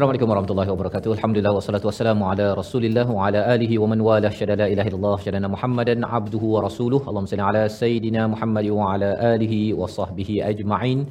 [0.00, 1.10] Assalamualaikum warahmatullahi wabarakatuh.
[1.14, 4.30] Alhamdulillah wassalatu wassalamu ala Rasulillah wa ala alihi wa man walah.
[4.32, 7.00] Syada la ilaha illallah, syada Muhammadan abduhu wa rasuluh.
[7.04, 11.04] Allahumma salli ala sayidina Muhammad wa ala alihi wa sahbihi ajma'in.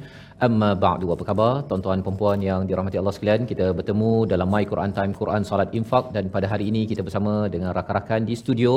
[0.46, 1.06] Amma ba'du.
[1.14, 3.42] Apa khabar tuan-tuan puan yang dirahmati Allah sekalian?
[3.50, 7.32] Kita bertemu dalam My Quran Time Quran Salat Infak dan pada hari ini kita bersama
[7.54, 8.72] dengan rakan-rakan di studio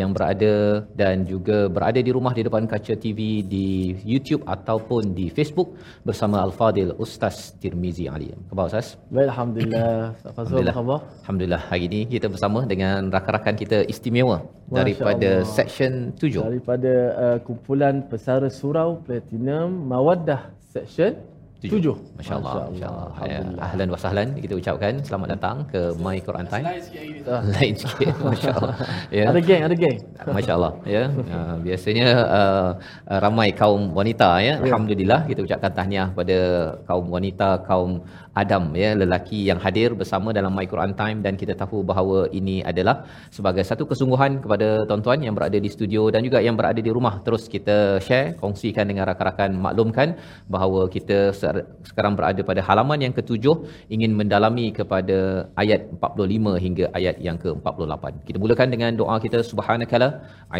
[0.00, 3.68] yang berada dan juga berada di rumah di depan kaca TV di
[4.12, 8.34] YouTube ataupun di Facebook bersama Al-Fadil Ustaz Tirmizi Ali.
[8.34, 8.88] Apa khabar Ustaz?
[9.14, 9.94] Baik, Alhamdulillah.
[10.32, 10.98] Apa khabar?
[11.22, 15.54] Alhamdulillah hari ini kita bersama dengan rakan-rakan kita istimewa Masya daripada Allah.
[15.62, 16.42] section 7.
[16.42, 16.92] Daripada
[17.24, 21.14] uh, kumpulan pesara surau Platinum Mawaddah Section
[21.64, 21.80] 7.
[22.18, 22.76] Masya-Allah, masya-Allah.
[22.76, 23.64] Ya, Alhamdulillah.
[23.64, 26.66] ahlan wa sahlan kita ucapkan selamat datang ke My Quran Time.
[27.54, 28.74] Lain sikit masya-Allah.
[29.08, 29.24] Ya.
[29.30, 29.98] Ada geng, ada geng.
[30.36, 31.04] Masya-Allah ya.
[31.14, 32.08] Uh, biasanya
[32.38, 32.70] uh,
[33.08, 34.54] uh, ramai kaum wanita ya.
[34.60, 36.38] Alhamdulillah kita ucapkan tahniah pada
[36.90, 38.02] kaum wanita, kaum
[38.42, 42.56] Adam ya, lelaki yang hadir bersama dalam My Quran Time dan kita tahu bahawa ini
[42.70, 43.06] adalah
[43.36, 47.14] sebagai satu kesungguhan kepada tuan-tuan yang berada di studio dan juga yang berada di rumah.
[47.26, 50.08] Terus kita share, kongsikan dengan rakan-rakan, maklumkan
[50.54, 53.56] bahawa kita se- sekarang berada pada halaman yang ketujuh
[53.94, 55.18] ingin mendalami kepada
[55.62, 58.04] ayat 45 hingga ayat yang ke-48.
[58.26, 60.08] Kita mulakan dengan doa kita subhanakala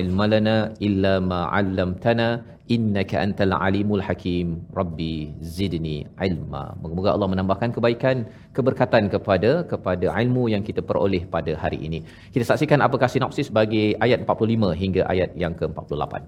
[0.00, 2.28] ilmalana illa ma 'allamtana
[2.76, 4.64] innaka antal alimul hakim.
[4.78, 6.72] Rabbi zidni ilma.
[6.80, 8.24] Moga-moga Allah menambahkan kebaikan
[8.56, 12.00] keberkatan kepada kepada ilmu yang kita peroleh pada hari ini.
[12.34, 16.24] Kita saksikan apakah sinopsis bagi ayat 45 hingga ayat yang ke-48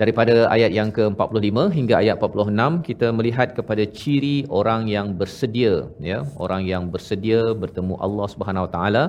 [0.00, 5.74] daripada ayat yang ke-45 hingga ayat 46 kita melihat kepada ciri orang yang bersedia
[6.10, 6.24] ya.
[6.44, 9.04] Orang yang bersedia bertemu Allah Subhanahu Wa Taala.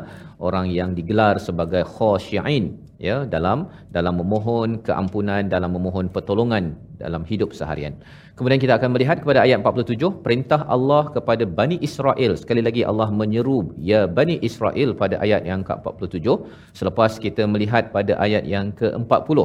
[0.47, 7.51] Orang yang digelar sebagai khasyiin ya dalam dalam memohon keampunan dalam memohon pertolongan dalam hidup
[7.59, 7.95] seharian.
[8.37, 12.33] Kemudian kita akan melihat kepada ayat 47 perintah Allah kepada Bani Israel.
[12.33, 16.27] Sekali lagi Allah menyeru ya Bani Israel pada ayat yang ke-47
[16.73, 19.39] selepas kita melihat pada ayat yang ke-40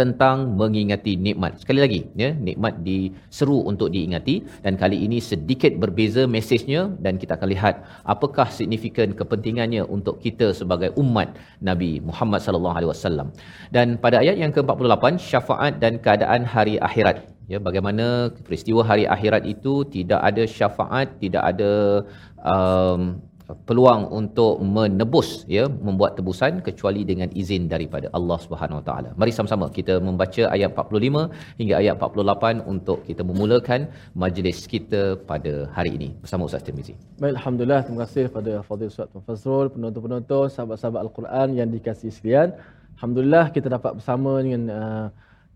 [0.00, 1.62] tentang mengingati nikmat.
[1.62, 7.38] Sekali lagi, ya, nikmat diseru untuk diingati dan kali ini sedikit berbeza mesejnya dan kita
[7.38, 7.74] akan lihat
[8.14, 13.28] apakah signifikan kepentingannya untuk kita sebagai umat Nabi Muhammad sallallahu alaihi wasallam.
[13.70, 17.30] Dan pada ayat yang ke-48 syafaat dan keadaan hari akhirat.
[17.44, 21.72] Ya, bagaimana peristiwa hari akhirat itu tidak ada syafaat, tidak ada
[22.40, 23.20] um,
[23.68, 29.10] peluang untuk menebus ya membuat tebusan kecuali dengan izin daripada Allah Subhanahu Wa Taala.
[29.20, 33.80] Mari sama-sama kita membaca ayat 45 hingga ayat 48 untuk kita memulakan
[34.22, 36.96] majlis kita pada hari ini bersama Ustaz Tirmizi.
[37.20, 37.80] Baik, Alhamdulillah.
[37.84, 42.48] Terima kasih kepada Fadil Ustaz Tuan Fazrul, penonton-penonton, sahabat-sahabat Al-Quran yang dikasihi sekalian.
[42.96, 45.06] Alhamdulillah kita dapat bersama dengan uh,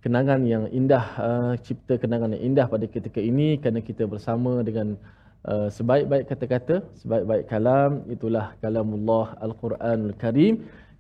[0.05, 5.01] kenangan yang indah, uh, cipta kenangan yang indah pada ketika ini kerana kita bersama dengan
[5.49, 10.55] uh, sebaik-baik kata-kata, sebaik-baik kalam, itulah kalamullah Al-Quranul Karim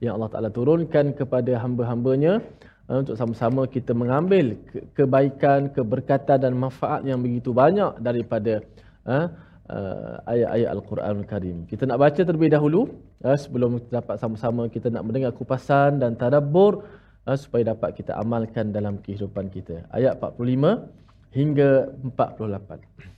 [0.04, 2.40] yang Allah Ta'ala turunkan kepada hamba-hambanya
[2.88, 8.64] uh, untuk sama-sama kita mengambil ke- kebaikan, keberkatan dan manfaat yang begitu banyak daripada
[9.04, 9.26] uh,
[9.68, 11.56] uh, ayat-ayat Al-Quranul Karim.
[11.68, 12.80] Kita nak baca terlebih dahulu
[13.22, 16.88] uh, sebelum kita dapat sama-sama kita nak mendengar kupasan dan tadabbur
[17.28, 19.84] uh, supaya dapat kita amalkan dalam kehidupan kita.
[19.92, 21.70] Ayat 45 hingga
[22.16, 23.17] 48.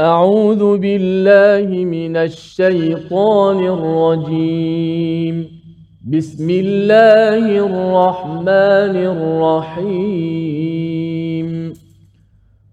[0.00, 5.48] أعوذ بالله من الشيطان الرجيم.
[6.12, 8.96] بسم الله الرحمن
[9.76, 11.48] الرحيم.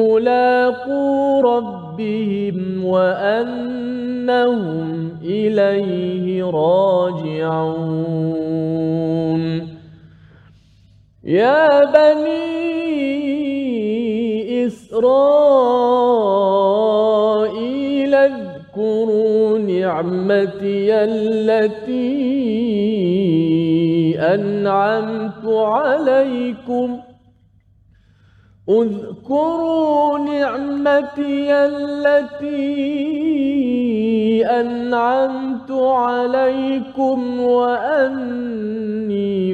[0.00, 4.34] ملاقو ربهم وأنهم
[5.22, 7.84] إليه راجعون.
[11.24, 12.53] يا بني
[14.74, 16.14] إسرائيل
[18.14, 22.14] اذكروا نعمتي التي
[24.18, 27.00] أنعمت عليكم.
[28.68, 32.94] اذكروا نعمتي التي
[34.44, 38.84] أنعمت عليكم وأني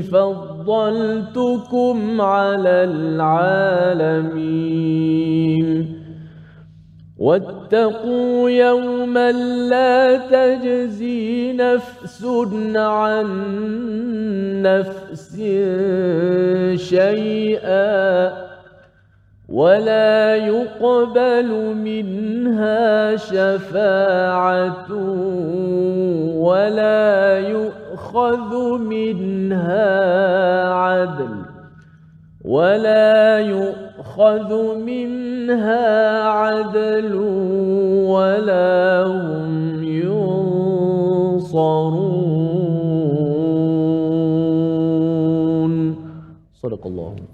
[0.03, 4.41] فضلتكم على العالمين.
[7.19, 9.33] واتقوا يوما
[9.69, 12.25] لا تجزي نفس
[12.77, 13.27] عن
[14.63, 15.37] نفس
[16.75, 18.50] شيئا.
[19.51, 24.93] ولا يقبل منها شفاعة
[26.39, 29.89] ولا يؤخذ منها
[30.75, 31.35] عدل
[32.45, 37.15] ولا يؤخذ منها عدل
[38.07, 40.61] ولا هم ينصرون.
[46.63, 47.30] صدق الله.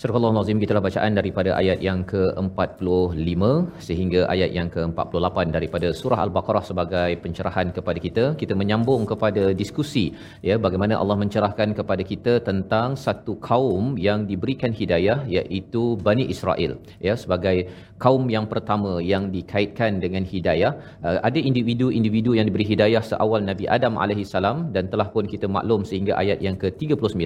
[0.00, 3.42] Surah Nazim kita bacaan daripada ayat yang ke-45
[3.86, 8.24] sehingga ayat yang ke-48 daripada surah Al-Baqarah sebagai pencerahan kepada kita.
[8.40, 10.04] Kita menyambung kepada diskusi
[10.48, 16.74] ya bagaimana Allah mencerahkan kepada kita tentang satu kaum yang diberikan hidayah iaitu Bani Israel
[17.06, 17.56] ya sebagai
[18.04, 20.72] kaum yang pertama yang dikaitkan dengan hidayah.
[21.06, 25.48] Uh, ada individu-individu yang diberi hidayah seawal Nabi Adam alaihi salam dan telah pun kita
[25.56, 27.24] maklum sehingga ayat yang ke-39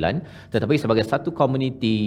[0.55, 1.99] tetapi sebagai satu komuniti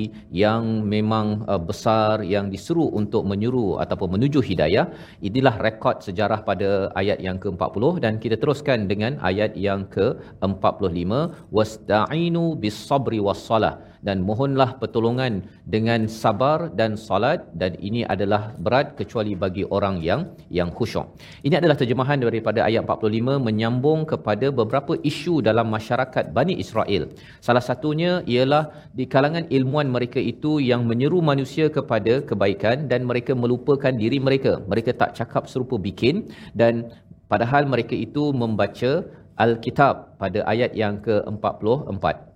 [0.44, 0.66] yang yang
[0.96, 4.86] memang uh, besar yang diseru untuk menyuruh ataupun menuju hidayah
[5.30, 6.70] inilah rekod sejarah pada
[7.02, 11.12] ayat yang ke-40 dan kita teruskan dengan ayat yang ke-45
[11.58, 13.76] wasta'inu bis-sabri was-salah
[14.08, 20.22] dan mohonlah pertolongan dengan sabar dan salat dan ini adalah berat kecuali bagi orang yang
[20.52, 21.08] yang khusyuk.
[21.48, 27.08] Ini adalah terjemahan daripada ayat 45 menyambung kepada beberapa isu dalam masyarakat Bani Israel.
[27.40, 33.32] Salah satunya ialah di kalangan ilmuan mereka itu yang menyeru manusia kepada kebaikan dan mereka
[33.32, 34.60] melupakan diri mereka.
[34.68, 36.92] Mereka tak cakap serupa bikin dan
[37.32, 42.33] padahal mereka itu membaca Alkitab pada ayat yang ke-44.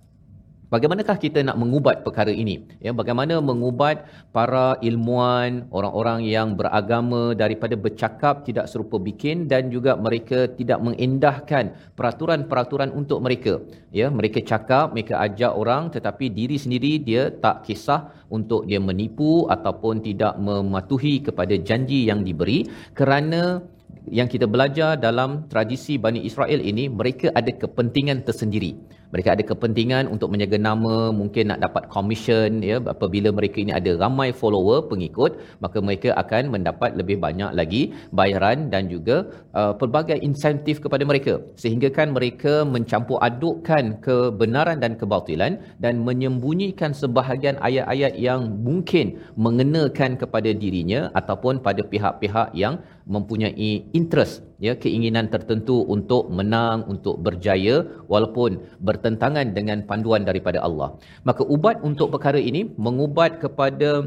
[0.68, 2.60] Bagaimanakah kita nak mengubat perkara ini?
[2.84, 4.04] Ya, bagaimana mengubat
[4.36, 11.72] para ilmuwan, orang-orang yang beragama daripada bercakap tidak serupa bikin dan juga mereka tidak mengindahkan
[11.96, 13.64] peraturan-peraturan untuk mereka.
[13.96, 19.48] Ya, mereka cakap, mereka ajak orang tetapi diri sendiri dia tak kisah untuk dia menipu
[19.48, 23.64] ataupun tidak mematuhi kepada janji yang diberi kerana
[24.06, 28.78] yang kita belajar dalam tradisi Bani Israel ini mereka ada kepentingan tersendiri.
[29.08, 32.76] Mereka ada kepentingan untuk menjaga nama mungkin nak dapat commission ya.
[32.84, 38.68] Apabila mereka ini ada ramai follower pengikut maka mereka akan mendapat lebih banyak lagi bayaran
[38.68, 39.24] dan juga
[39.56, 41.40] uh, pelbagai insentif kepada mereka.
[41.56, 50.20] Sehingga kan mereka mencampur adukkan kebenaran dan kebatilan dan menyembunyikan sebahagian ayat-ayat yang mungkin mengenakan
[50.20, 52.76] kepada dirinya ataupun pada pihak-pihak yang
[53.08, 60.94] mempunyai interest ya keinginan tertentu untuk menang untuk berjaya walaupun bertentangan dengan panduan daripada Allah.
[61.24, 64.04] Maka ubat untuk perkara ini mengubat kepada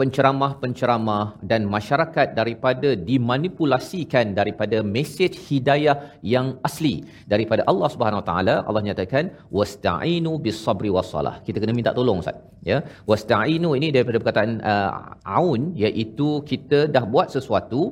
[0.00, 5.96] penceramah-penceramah dan masyarakat daripada dimanipulasikan daripada mesej hidayah
[6.34, 6.94] yang asli
[7.32, 9.24] daripada Allah Subhanahu Wa Taala Allah nyatakan
[9.58, 11.34] wasta'inu bis-sabri was-salah.
[11.46, 12.38] Kita kena minta tolong Ustaz
[12.70, 12.78] ya.
[13.10, 14.90] Wasta'inu ini daripada perkataan uh,
[15.40, 17.82] aun iaitu kita dah buat sesuatu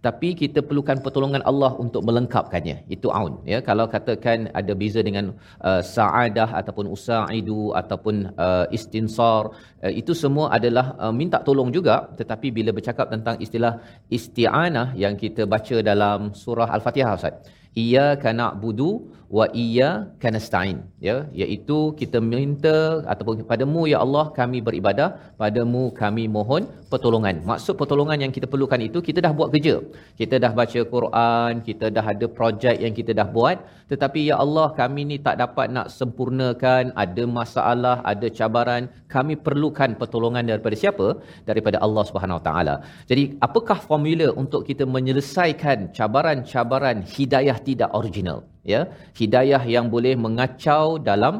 [0.00, 2.76] tapi kita perlukan pertolongan Allah untuk melengkapkannya.
[2.88, 3.58] Itu aun ya.
[3.68, 5.36] Kalau katakan ada beza dengan
[5.68, 9.52] uh, saadah ataupun usaidu ataupun uh, istinsar
[9.84, 12.08] uh, itu semua adalah uh, minta tolong juga.
[12.20, 13.78] Tetapi bila bercakap tentang istilah
[14.10, 17.36] isti'anah yang kita baca dalam surah al-fatihah ustaz
[17.82, 18.90] iyyaka na'budu
[19.36, 22.76] wa iyyaka nasta'in ya iaitu kita minta
[23.12, 25.08] ataupun padamu ya Allah kami beribadah.
[25.42, 26.62] Padamu kami mohon
[26.92, 27.36] pertolongan.
[27.50, 29.74] Maksud pertolongan yang kita perlukan itu kita dah buat kerja.
[30.20, 33.56] Kita dah baca Quran kita dah ada projek yang kita dah buat.
[33.90, 36.94] Tetapi ya Allah kami ni tak dapat nak sempurnakan.
[37.04, 38.82] Ada masalah ada cabaran.
[39.14, 41.08] Kami perlukan pertolongan daripada siapa?
[41.50, 42.76] Daripada Allah Subhanahu Wa Taala.
[43.10, 48.38] Jadi apakah formula untuk kita menyelesaikan cabaran-cabaran hidayah tidak original
[48.74, 48.80] ya.
[49.20, 51.34] Hidayah yang boleh mengacau dalam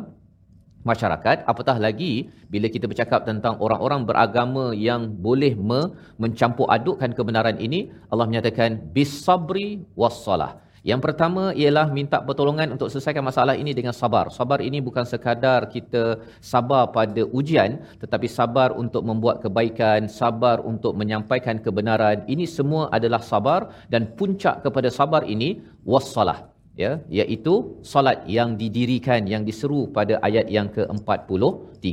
[0.90, 5.90] masyarakat apatah lagi bila kita bercakap tentang orang-orang beragama yang boleh me-
[6.20, 10.60] mencampur adukkan kebenaran ini Allah menyatakan bisabri wassalah
[10.90, 14.28] yang pertama ialah minta pertolongan untuk selesaikan masalah ini dengan sabar.
[14.38, 16.20] Sabar ini bukan sekadar kita
[16.52, 22.28] sabar pada ujian tetapi sabar untuk membuat kebaikan, sabar untuk menyampaikan kebenaran.
[22.28, 27.54] Ini semua adalah sabar dan puncak kepada sabar ini wassalah ya iaitu
[27.92, 31.88] solat yang didirikan yang diseru pada ayat yang ke-43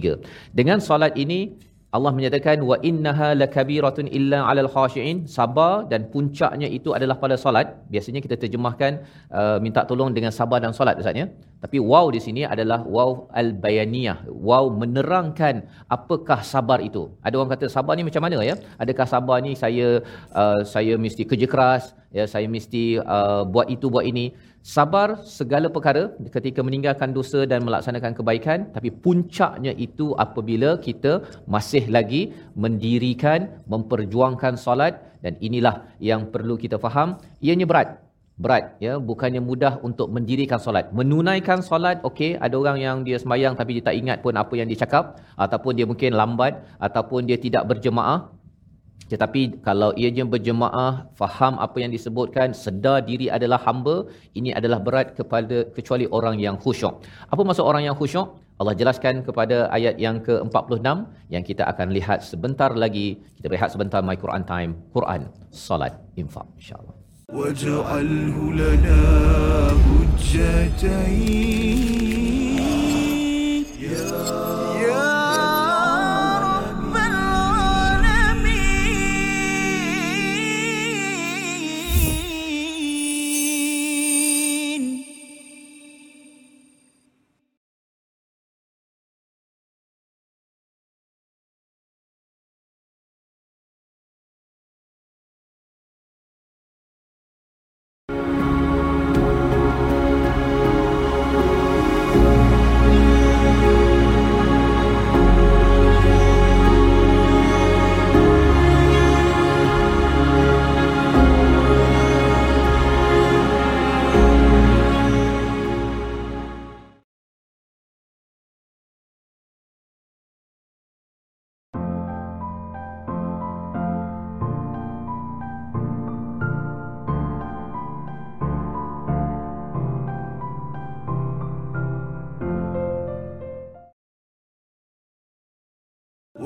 [0.60, 1.40] dengan solat ini
[1.98, 5.18] Allah menyatakan wa innaha lakabiratun illa 'alal khashiin.
[5.38, 7.68] Sabar dan puncaknya itu adalah pada solat.
[7.94, 9.04] Biasanya kita terjemahkan
[9.40, 11.28] uh, minta tolong dengan sabar dan solat ustaz ya.
[11.64, 14.18] Tapi wow di sini adalah wow al-bayaniyah
[14.48, 17.04] wow menerangkan apakah sabar itu.
[17.28, 18.56] Ada orang kata sabar ni macam mana ya?
[18.84, 19.88] Adakah sabar ni saya
[20.42, 25.68] uh, saya mesti kerja keras ya saya mesti uh, buat itu buat ini sabar segala
[25.76, 33.50] perkara ketika meninggalkan dosa dan melaksanakan kebaikan tapi puncaknya itu apabila kita masih lagi mendirikan
[33.66, 35.02] memperjuangkan solat.
[35.22, 37.14] Dan inilah yang perlu kita faham.
[37.46, 38.02] Ianya berat.
[38.42, 38.98] Berat ya.
[38.98, 40.90] Bukannya mudah untuk mendirikan solat.
[40.90, 44.66] Menunaikan solat okey ada orang yang dia sembahyang tapi dia tak ingat pun apa yang
[44.66, 48.34] dia cakap ataupun dia mungkin lambat ataupun dia tidak berjemaah
[49.13, 53.97] tetapi kalau ianya berjemaah faham apa yang disebutkan sedar diri adalah hamba
[54.39, 56.95] ini adalah berat kepada kecuali orang yang khusyuk
[57.33, 60.89] apa maksud orang yang khusyuk Allah jelaskan kepada ayat yang ke-46
[61.35, 66.49] yang kita akan lihat sebentar lagi kita berehat sebentar my Quran time Quran salat infak
[66.59, 66.97] insyaallah
[67.27, 69.03] واجعله لنا
[69.83, 71.79] حجتين
[73.83, 74.60] يا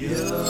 [0.00, 0.44] يا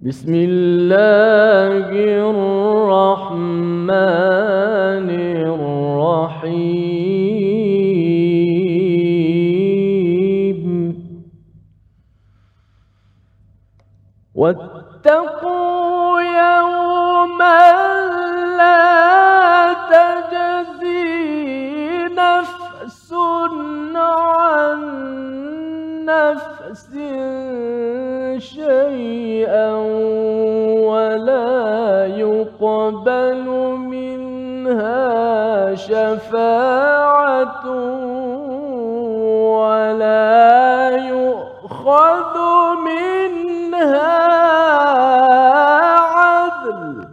[0.00, 1.88] بسم الله
[2.30, 2.61] الرحمن
[32.82, 33.46] يقبل
[33.78, 37.66] منها شفاعة
[39.62, 42.34] ولا يؤخذ
[42.84, 44.18] منها
[46.02, 47.06] عدل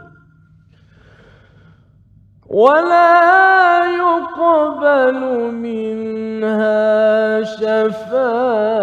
[2.49, 5.21] ولا يقبل
[5.53, 8.79] منها شفاعة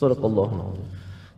[0.00, 0.72] Surah Allah.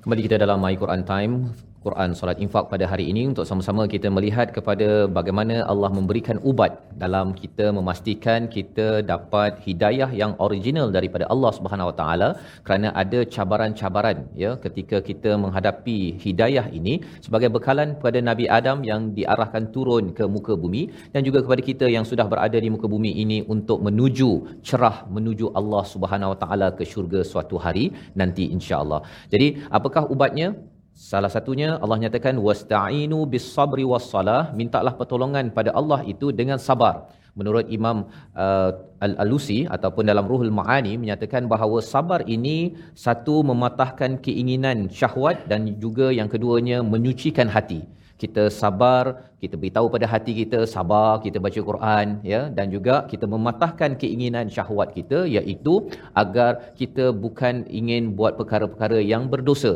[0.07, 1.51] Kembali kita dalam My Quran Time.
[1.85, 6.73] Quran Solat Infak pada hari ini untuk sama-sama kita melihat kepada bagaimana Allah memberikan ubat
[7.03, 12.29] dalam kita memastikan kita dapat hidayah yang original daripada Allah Subhanahu Wa Taala
[12.67, 16.95] kerana ada cabaran-cabaran ya ketika kita menghadapi hidayah ini
[17.27, 20.83] sebagai bekalan kepada Nabi Adam yang diarahkan turun ke muka bumi
[21.15, 24.31] dan juga kepada kita yang sudah berada di muka bumi ini untuk menuju
[24.69, 27.87] cerah menuju Allah Subhanahu Wa Taala ke syurga suatu hari
[28.21, 29.03] nanti insya-Allah.
[29.35, 29.49] Jadi
[29.79, 30.49] apakah ubatnya?
[30.93, 36.61] Salah satunya Allah nyatakan wasta'inu bis sabri was salah mintalah pertolongan pada Allah itu dengan
[36.61, 37.09] sabar.
[37.33, 38.71] Menurut Imam uh,
[39.01, 46.13] Al-Alusi ataupun dalam Ruhul Maani menyatakan bahawa sabar ini satu mematahkan keinginan syahwat dan juga
[46.13, 47.89] yang keduanya menyucikan hati
[48.23, 49.05] kita sabar,
[49.43, 54.47] kita beritahu pada hati kita sabar, kita baca Quran ya dan juga kita mematahkan keinginan
[54.57, 55.75] syahwat kita iaitu
[56.23, 59.73] agar kita bukan ingin buat perkara-perkara yang berdosa.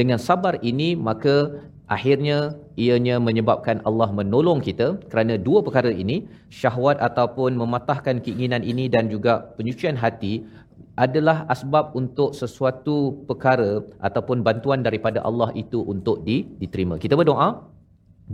[0.00, 1.36] Dengan sabar ini maka
[1.96, 2.38] akhirnya
[2.84, 6.16] ianya menyebabkan Allah menolong kita kerana dua perkara ini
[6.60, 10.34] syahwat ataupun mematahkan keinginan ini dan juga penyucian hati
[11.04, 12.96] adalah asbab untuk sesuatu
[13.28, 13.72] perkara
[14.08, 16.96] ataupun bantuan daripada Allah itu untuk diterima.
[17.04, 17.48] Kita berdoa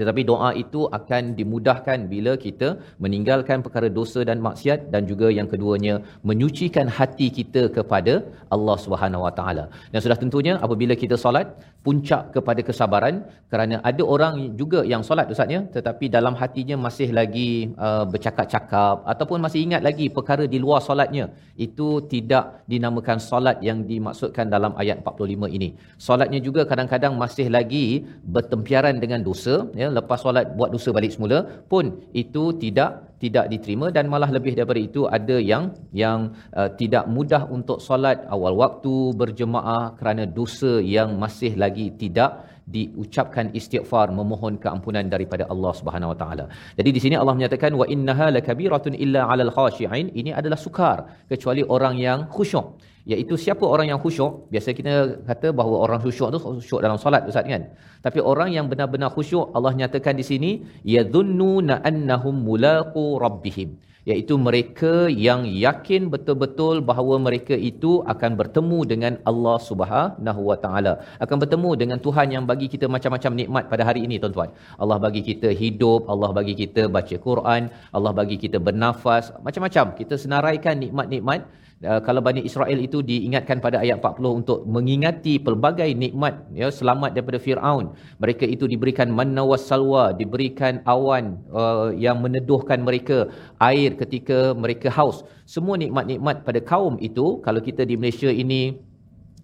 [0.01, 2.69] tetapi doa itu akan dimudahkan bila kita
[3.05, 5.95] meninggalkan perkara dosa dan maksiat dan juga yang keduanya
[6.31, 8.15] menyucikan hati kita kepada
[8.55, 9.65] Allah Subhanahu Wa Taala.
[9.93, 11.49] Dan sudah tentunya apabila kita solat
[11.87, 13.17] puncak kepada kesabaran
[13.53, 17.51] kerana ada orang juga yang solat ustaznya tetapi dalam hatinya masih lagi
[17.87, 21.27] uh, bercakap-cakap ataupun masih ingat lagi perkara di luar solatnya
[21.67, 25.69] itu tidak dinamakan solat yang dimaksudkan dalam ayat 45 ini.
[26.07, 27.87] Solatnya juga kadang-kadang masih lagi
[28.35, 31.39] bertempiaran dengan dosa ya ya lepas solat buat dosa balik semula
[31.73, 31.85] pun
[32.23, 32.91] itu tidak
[33.25, 35.65] tidak diterima dan malah lebih daripada itu ada yang
[36.03, 36.19] yang
[36.59, 42.33] uh, tidak mudah untuk solat awal waktu berjemaah kerana dosa yang masih lagi tidak
[42.75, 46.45] diucapkan istighfar memohon keampunan daripada Allah Subhanahu Wa Taala.
[46.79, 50.11] Jadi di sini Allah menyatakan wa innaha lakabiratun illa 'alal khashi'in.
[50.21, 50.99] Ini adalah sukar
[51.31, 52.67] kecuali orang yang khusyuk
[53.13, 54.93] iaitu siapa orang yang khusyuk biasa kita
[55.31, 57.63] kata bahawa orang khusyuk tu khusyuk dalam solat ustaz kan?
[58.07, 60.51] Tapi orang yang benar-benar khusyuk Allah nyatakan di sini
[60.95, 63.71] yadhunnuna annahum mulaqu rabbihim.
[64.11, 64.93] Iaitu mereka
[65.27, 70.93] yang yakin betul-betul bahawa mereka itu akan bertemu dengan Allah Subhanahu Wa Taala.
[71.25, 74.51] Akan bertemu dengan Tuhan yang bagi kita macam-macam nikmat pada hari ini tuan-tuan.
[74.83, 77.63] Allah bagi kita hidup Allah bagi kita baca Quran
[77.97, 79.99] Allah bagi kita bernafas macam-macam.
[79.99, 81.43] Kita senaraikan nikmat-nikmat
[81.85, 87.13] Uh, kalau Bani Israel itu diingatkan pada ayat 40 untuk mengingati pelbagai nikmat ya selamat
[87.13, 87.93] daripada Firaun.
[88.17, 93.29] Mereka itu diberikan manna salwa diberikan awan uh, yang meneduhkan mereka
[93.61, 95.21] air ketika mereka haus.
[95.45, 98.81] Semua nikmat-nikmat pada kaum itu kalau kita di Malaysia ini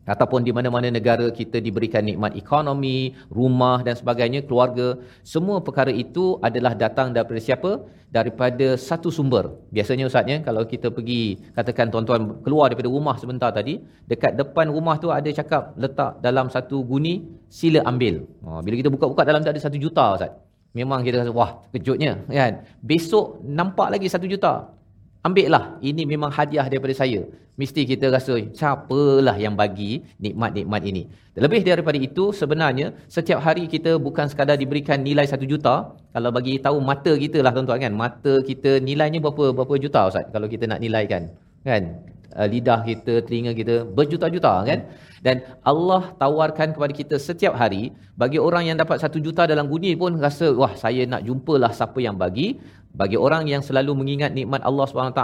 [0.03, 6.39] ataupun di mana-mana negara kita diberikan nikmat ekonomi, rumah dan sebagainya, keluarga, semua perkara itu
[6.43, 7.71] adalah datang daripada siapa?
[8.13, 9.45] Daripada satu sumber.
[9.73, 15.01] Biasanya ustaznya kalau kita pergi katakan tuan-tuan keluar daripada rumah sebentar tadi, dekat depan rumah
[15.01, 18.27] tu ada cakap letak dalam satu guni, sila ambil.
[18.45, 20.33] Ha, bila kita buka-buka dalam tu ada satu juta ustaz.
[20.73, 22.65] Memang kita rasa wah kejutnya kan.
[22.81, 24.73] Besok nampak lagi satu juta.
[25.23, 27.23] Ambil lah, ini memang hadiah daripada saya.
[27.55, 31.03] Mesti kita rasa, siapalah yang bagi nikmat-nikmat ini.
[31.39, 35.95] Lebih daripada itu, sebenarnya, setiap hari kita bukan sekadar diberikan nilai satu juta.
[36.11, 37.95] Kalau bagi tahu mata kita lah tuan-tuan kan.
[37.95, 41.31] Mata kita nilainya berapa berapa juta Ustaz kalau kita nak nilaikan.
[41.63, 42.03] Kan?
[42.33, 44.81] Uh, lidah kita, telinga kita, berjuta-juta kan.
[45.23, 49.93] Dan Allah tawarkan kepada kita setiap hari, bagi orang yang dapat satu juta dalam guni
[49.95, 52.59] pun rasa, wah saya nak jumpalah siapa yang bagi
[52.93, 55.23] bagi orang yang selalu mengingat nikmat Allah SWT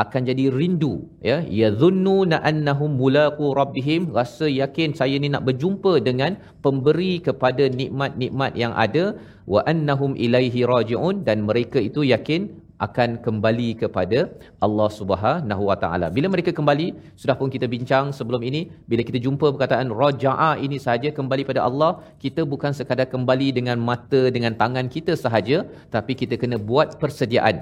[0.00, 4.08] akan jadi rindu ya yadhunnuna annahum mulaqu rabbihim.
[4.16, 10.64] Rasa yakin saya ni nak berjumpa dengan pemberi kepada nikmat-nikmat yang ada wa annahum ilaihi
[10.64, 11.28] rajiun.
[11.28, 12.48] Dan mereka itu yakin
[12.86, 14.18] akan kembali kepada
[14.66, 16.06] Allah Subhanahu Wa Taala.
[16.16, 16.86] Bila mereka kembali,
[17.20, 21.62] sudah pun kita bincang sebelum ini, bila kita jumpa perkataan raja'a ini sahaja kembali pada
[21.68, 21.92] Allah,
[22.24, 25.58] kita bukan sekadar kembali dengan mata dengan tangan kita sahaja,
[25.94, 27.56] tapi kita kena buat persediaan.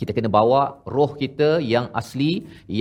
[0.00, 2.32] Kita kena bawa roh kita yang asli,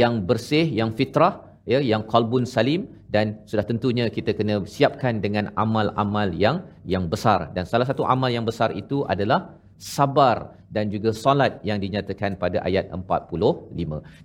[0.01, 1.33] yang bersih, yang fitrah,
[1.71, 6.57] ya, yang qalbun salim dan sudah tentunya kita kena siapkan dengan amal-amal yang
[6.93, 9.39] yang besar dan salah satu amal yang besar itu adalah
[9.79, 13.73] sabar dan juga solat yang dinyatakan pada ayat 45.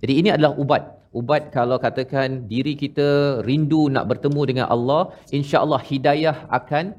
[0.02, 0.82] Jadi ini adalah ubat.
[1.14, 6.92] Ubat kalau katakan diri kita rindu nak bertemu dengan Allah, insya-Allah hidayah akan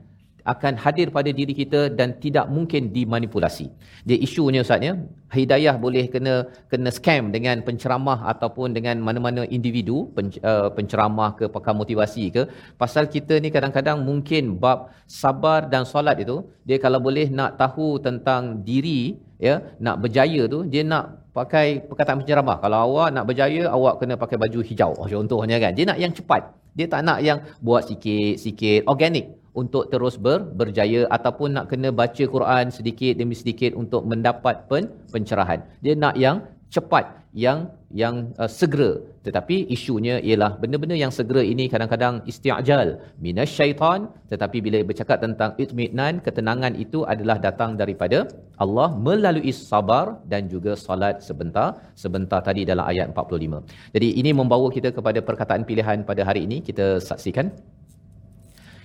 [0.46, 3.66] akan hadir pada diri kita dan tidak mungkin dimanipulasi.
[4.06, 4.94] Jadi isunya Ustaz ya,
[5.38, 6.34] hidayah boleh kena
[6.72, 12.44] kena scam dengan penceramah ataupun dengan mana-mana individu pen, uh, penceramah ke pakar motivasi ke.
[12.82, 17.98] Pasal kita ni kadang-kadang mungkin bab sabar dan solat itu dia kalau boleh nak tahu
[18.08, 19.56] tentang diri ya
[19.86, 22.58] nak berjaya tu dia nak pakai perkataan penceramah.
[22.62, 24.92] Kalau awak nak berjaya awak kena pakai baju hijau.
[25.02, 26.54] Oh, contohnya kan dia nak yang cepat.
[26.78, 32.24] Dia tak nak yang buat sikit-sikit organik untuk terus ber, berjaya ataupun nak kena baca
[32.36, 35.60] Quran sedikit demi sedikit untuk mendapat pen, pencerahan.
[35.84, 36.38] Dia nak yang
[36.76, 37.06] cepat,
[37.44, 37.60] yang
[38.02, 38.92] yang uh, segera.
[39.26, 42.90] Tetapi isunya ialah benda-benda yang segera ini kadang-kadang isti'jal
[43.26, 44.00] minasyaitan
[44.32, 48.20] tetapi bila bercakap tentang itminan, ketenangan itu adalah datang daripada
[48.64, 51.68] Allah melalui sabar dan juga solat sebentar
[52.04, 53.64] sebentar tadi dalam ayat 45.
[53.96, 57.48] Jadi ini membawa kita kepada perkataan pilihan pada hari ini kita saksikan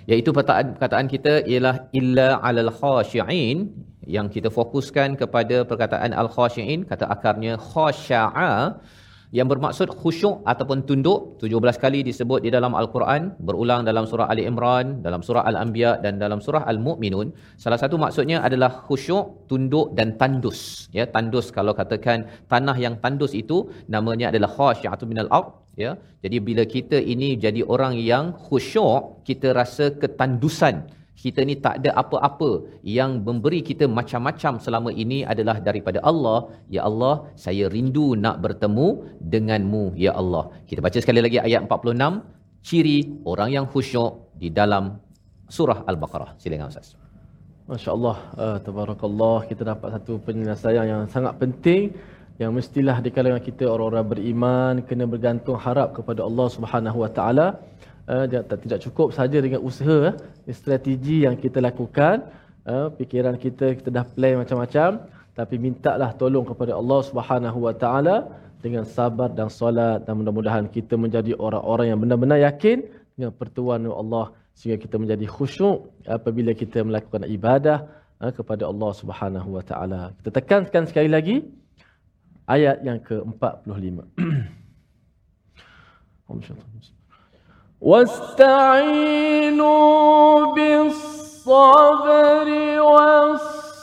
[0.09, 3.69] iaitu perkataan, perkataan kita ialah illa alal khashiin
[4.17, 8.81] yang kita fokuskan kepada perkataan al khashiin kata akarnya khasyaa
[9.39, 14.43] yang bermaksud khusyuk ataupun tunduk 17 kali disebut di dalam al-Quran berulang dalam surah Ali
[14.51, 17.31] Imran dalam surah Al-Anbiya dan dalam surah Al-Mu'minun.
[17.63, 20.91] Salah satu maksudnya adalah khusyuk tunduk dan tandus.
[20.99, 25.95] Ya tandus kalau katakan tanah yang tandus itu namanya adalah khasyiatu minal ard ya.
[26.27, 30.91] Jadi bila kita ini jadi orang yang khusyuk kita rasa ketandusan
[31.23, 32.51] kita ni tak ada apa-apa
[32.97, 36.39] yang memberi kita macam-macam selama ini adalah daripada Allah.
[36.75, 38.89] Ya Allah saya rindu nak bertemu
[39.35, 40.45] denganmu ya Allah.
[40.71, 42.99] Kita baca sekali lagi ayat 46 ciri
[43.33, 44.85] orang yang khusyuk di dalam
[45.57, 46.31] surah al-baqarah.
[46.43, 46.97] Silakan ustaz.
[47.71, 51.83] Masya Allah, uh, tabarakallah kita dapat satu penyelesaian yang sangat penting
[52.43, 57.47] yang mestilah di kalangan kita orang-orang beriman kena bergantung harap kepada Allah Subhanahu Wa Taala.
[58.11, 62.27] Uh, tidak cukup saja dengan usaha uh, strategi yang kita lakukan,
[62.99, 65.07] fikiran kita kita dah plan macam-macam,
[65.39, 70.99] tapi mintalah tolong kepada Allah Subhanahu Wa Taala dengan sabar dan solat dan mudah-mudahan kita
[70.99, 72.83] menjadi orang-orang yang benar-benar yakin
[73.15, 77.95] dengan pertuan Allah sehingga kita menjadi khusyuk apabila kita melakukan ibadah
[78.35, 80.19] kepada Allah Subhanahu Wa Taala.
[80.19, 81.47] Kita tekankan sekali lagi
[82.51, 84.03] ayat yang ke-45.
[87.81, 89.65] واستعينوا
[90.55, 92.49] بالصبر
[92.81, 93.81] والصلاة.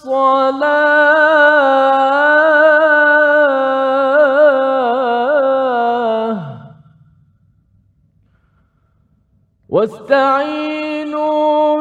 [9.69, 11.13] واستعينوا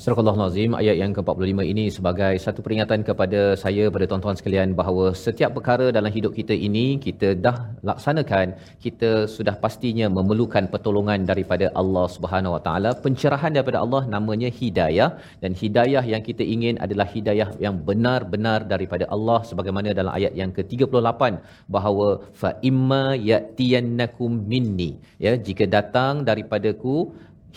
[0.06, 5.06] Surah Nazim ayat yang ke-45 ini sebagai satu peringatan kepada saya pada tuan-tuan sekalian bahawa
[5.22, 7.56] setiap perkara dalam hidup kita ini kita dah
[7.90, 12.92] laksanakan kita sudah pastinya memerlukan pertolongan daripada Allah Subhanahu Wa Taala.
[13.06, 15.10] Pencerahan daripada Allah namanya hidayah
[15.44, 20.54] dan hidayah yang kita ingin adalah hidayah yang benar-benar daripada Allah sebagaimana dalam ayat yang
[20.58, 21.22] ke-38
[21.78, 22.10] bahawa
[22.44, 24.92] fa imma yatiyannakum minni.
[25.26, 26.96] Ya jika datang daripadaku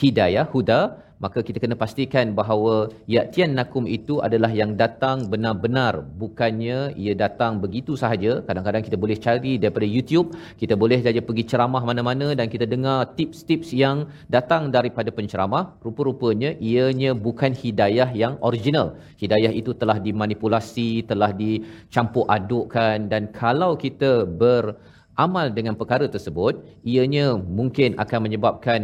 [0.02, 0.80] hidayah huda
[1.24, 2.74] maka kita kena pastikan bahawa
[3.14, 5.94] ya'tiyan nakum itu adalah yang datang benar-benar.
[6.22, 8.33] Bukannya ia datang begitu sahaja.
[8.48, 10.28] Kadang-kadang kita boleh cari daripada YouTube
[10.62, 15.64] kita boleh saja pergi ceramah mana-mana dan kita dengar tips-tips yang datang daripada penceramah.
[15.87, 18.94] Rupa-rupanya ianya bukan hidayah yang original.
[19.22, 27.26] Hidayah itu telah dimanipulasi telah dicampur adukkan dan kalau kita beramal dengan perkara tersebut ianya
[27.59, 28.81] mungkin akan menyebabkan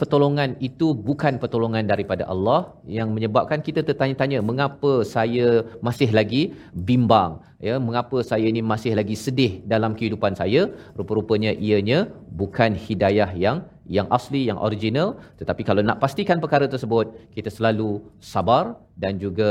[0.00, 2.60] pertolongan itu bukan pertolongan daripada Allah
[2.98, 5.46] yang menyebabkan kita tertanya-tanya mengapa saya
[5.86, 6.42] masih lagi
[6.88, 7.40] bimbang?
[7.66, 10.62] Ya mengapa saya ini masih lagi sedih dalam kehidupan saya?
[10.98, 11.98] Rupa-rupanya ianya
[12.40, 13.64] bukan hidayah yang
[13.96, 15.16] yang asli yang original.
[15.40, 17.90] Tetapi kalau nak pastikan perkara tersebut kita selalu
[18.32, 19.50] sabar dan juga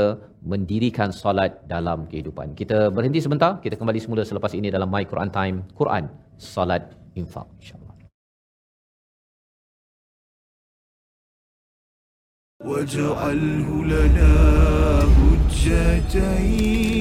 [0.52, 2.54] mendirikan solat dalam kehidupan.
[2.60, 6.06] Kita berhenti sebentar kita kembali semula selepas ini dalam my Quran time Quran
[6.38, 7.85] solat infak insyaallah
[12.64, 14.34] واجعله لنا
[15.16, 16.95] حجتين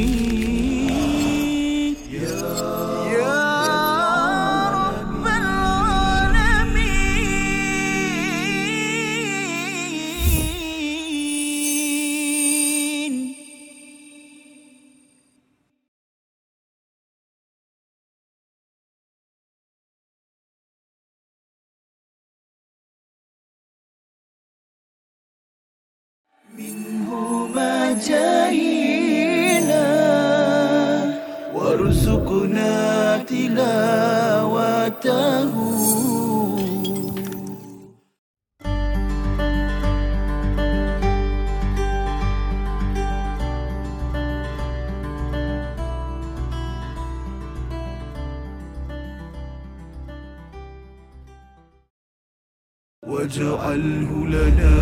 [54.34, 54.76] لنا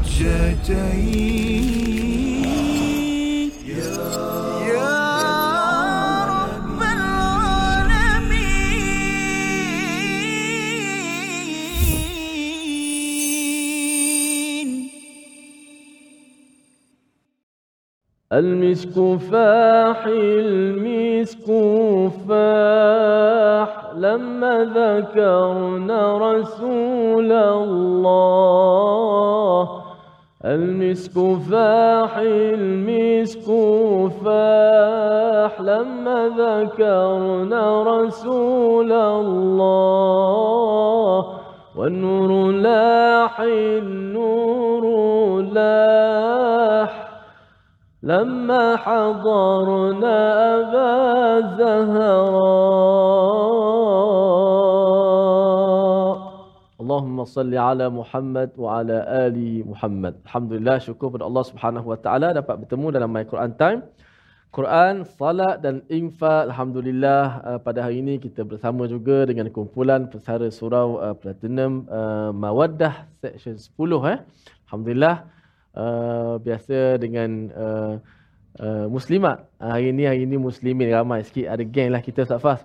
[0.00, 1.75] حجتين
[18.37, 21.45] المسك فاح المسك
[22.29, 23.69] فاح.
[23.95, 28.47] لما ذكرنا رسول الله
[30.45, 31.13] المسك
[31.51, 33.45] فاح المسك
[34.25, 35.61] فاح.
[35.61, 40.07] لما ذكرنا رسول الله
[41.75, 44.83] والنور لاح النور
[45.41, 46.76] لاح.
[48.02, 50.16] لما حضرنا
[50.58, 50.90] أبا
[51.58, 52.72] زهراء
[56.82, 59.38] اللهم صل على محمد وعلى آل
[59.70, 63.86] محمد Alhamdulillah syukur kepada Allah Subhanahu Wa Taala dapat bertemu dalam My Quran Time
[64.52, 70.52] Quran, salat dan infak Alhamdulillah uh, pada hari ini kita bersama juga dengan kumpulan pesara
[70.52, 74.18] surau uh, Platinum uh, Mawaddah Section 10 eh.
[74.68, 75.24] Alhamdulillah
[75.77, 77.93] uh, biasa dengan uh,
[78.57, 79.45] uh, muslimat.
[79.61, 82.61] Uh, hari ini hari ini muslimin ramai sikit ada geng lah kita Ustaz Fas.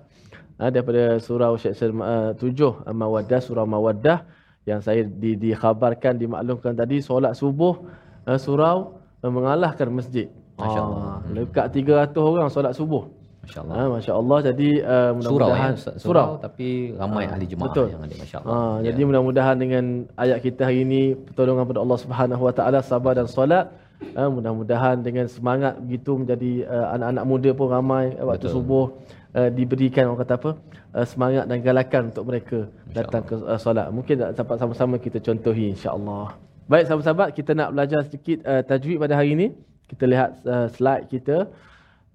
[0.57, 4.25] Uh, daripada surau section uh, 7 uh, Mawaddah surau Mawaddah
[4.65, 7.83] yang saya di, dikhabarkan dimaklumkan tadi solat subuh
[8.29, 10.33] uh, surau uh, mengalahkan masjid.
[10.61, 11.01] Masya Allah.
[11.01, 13.09] Ah, dekat 300 orang solat subuh.
[13.43, 13.75] Masya-Allah.
[13.75, 14.39] Ha, Masya-Allah.
[14.49, 15.99] Jadi uh, Surau ya, mudah-mudahan surau.
[15.99, 17.87] surau tapi ramai Ah, ahli jemaah betul.
[17.91, 18.55] yang ada masya-Allah.
[18.55, 18.83] Ha, Ya.
[18.89, 23.27] Jadi mudah-mudahan dengan ayat kita hari ini pertolongan pada Allah Subhanahu Wa Taala sabar dan
[23.27, 23.67] solat.
[24.19, 28.55] Ha, mudah-mudahan dengan semangat begitu menjadi uh, anak-anak muda pun ramai uh, waktu Betul.
[28.59, 28.85] subuh
[29.39, 30.51] uh, diberikan orang kata apa
[30.99, 32.59] uh, semangat dan galakan untuk mereka
[32.91, 33.87] datang ke uh, solat.
[33.95, 36.35] Mungkin dapat sama-sama kita contohi insya-Allah.
[36.67, 39.47] Baik sahabat-sahabat kita nak belajar sedikit uh, tajwid pada hari ini.
[39.87, 41.47] Kita lihat uh, slide kita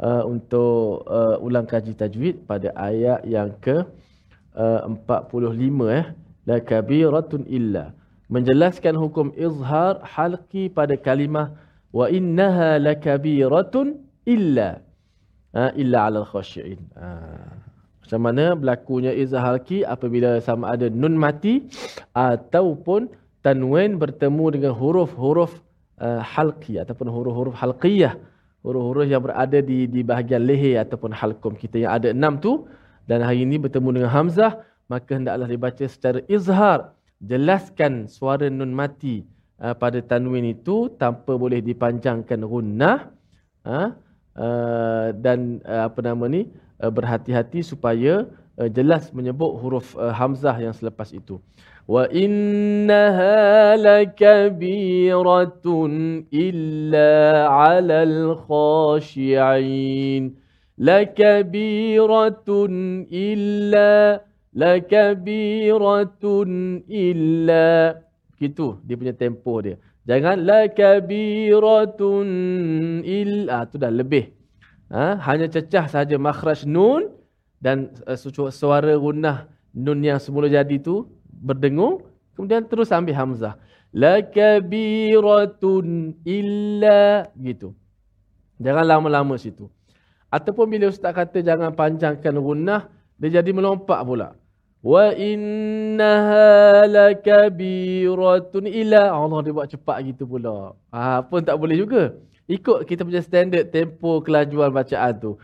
[0.02, 3.86] uh, untuk uh, ulang kaji tajwid pada ayat yang ke
[4.58, 6.06] uh, 45 eh.
[6.48, 7.92] La kabiratun illa.
[8.32, 11.52] Menjelaskan hukum izhar halqi pada kalimah
[11.92, 14.80] wa innaha lakabiratun illa.
[15.56, 17.08] Ha, illa ala khasyiin ha.
[18.04, 21.66] macam mana berlakunya izhar halqi apabila sama ada nun mati
[22.12, 23.08] ataupun
[23.42, 25.56] tanwin bertemu dengan huruf-huruf
[26.04, 28.20] uh, halqi ataupun huruf-huruf halqiyah
[28.68, 31.88] huruf-huruf yang berada di di bahagian leher ataupun halqum kita.
[31.88, 32.68] Yang ada enam tu
[33.08, 36.92] dan hari ini bertemu dengan hamzah maka hendaklah dibaca secara izhar.
[37.18, 39.26] Jelaskan suara nun mati
[39.64, 43.10] uh, pada tanwin itu tanpa boleh dipanjangkan gunnah
[43.66, 43.90] uh,
[45.18, 46.46] dan uh, apa nama ni
[46.78, 48.30] uh, berhati-hati supaya
[48.62, 51.42] uh, jelas menyebut huruf uh, hamzah yang selepas itu
[52.12, 60.36] innaha lakabiratun illa 'alal khashi'in
[60.76, 64.20] lakabiratun illa
[64.52, 67.96] lakabiratun illa
[68.36, 72.28] begitu dia punya tempo dia jangan lakabiratun
[73.08, 74.28] illa ah, tu dah lebih
[74.92, 75.24] ha?
[75.24, 77.16] hanya cecah saja makhraj nun
[77.64, 82.02] dan uh, su- suara gunnah nun yang semula jadi tu berdengung
[82.38, 83.56] kemudian terus ambil hamzah.
[83.96, 85.88] Lakabiratun
[86.28, 87.74] illa gitu.
[88.60, 89.72] Jangan lama-lama situ.
[90.28, 94.36] Ataupun bila ustaz kata jangan panjangkan gunnah dia jadi melompat pula.
[94.84, 99.10] Wa innaha lakabiratun illa.
[99.10, 100.76] Allah dia buat cepat gitu pula.
[100.94, 102.14] Ha, pun tak boleh juga.
[102.48, 105.36] Ikut kita punya standard tempo kelajuan bacaan tu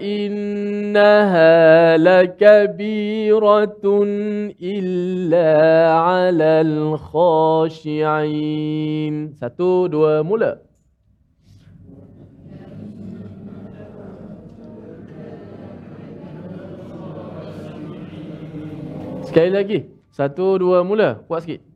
[0.00, 4.08] innaha lakabiratun
[4.58, 10.64] illa 'alal khashi'in satu dua mula
[19.34, 19.82] Sekali lagi.
[20.14, 21.18] Satu, dua, mula.
[21.26, 21.73] Kuat sikit.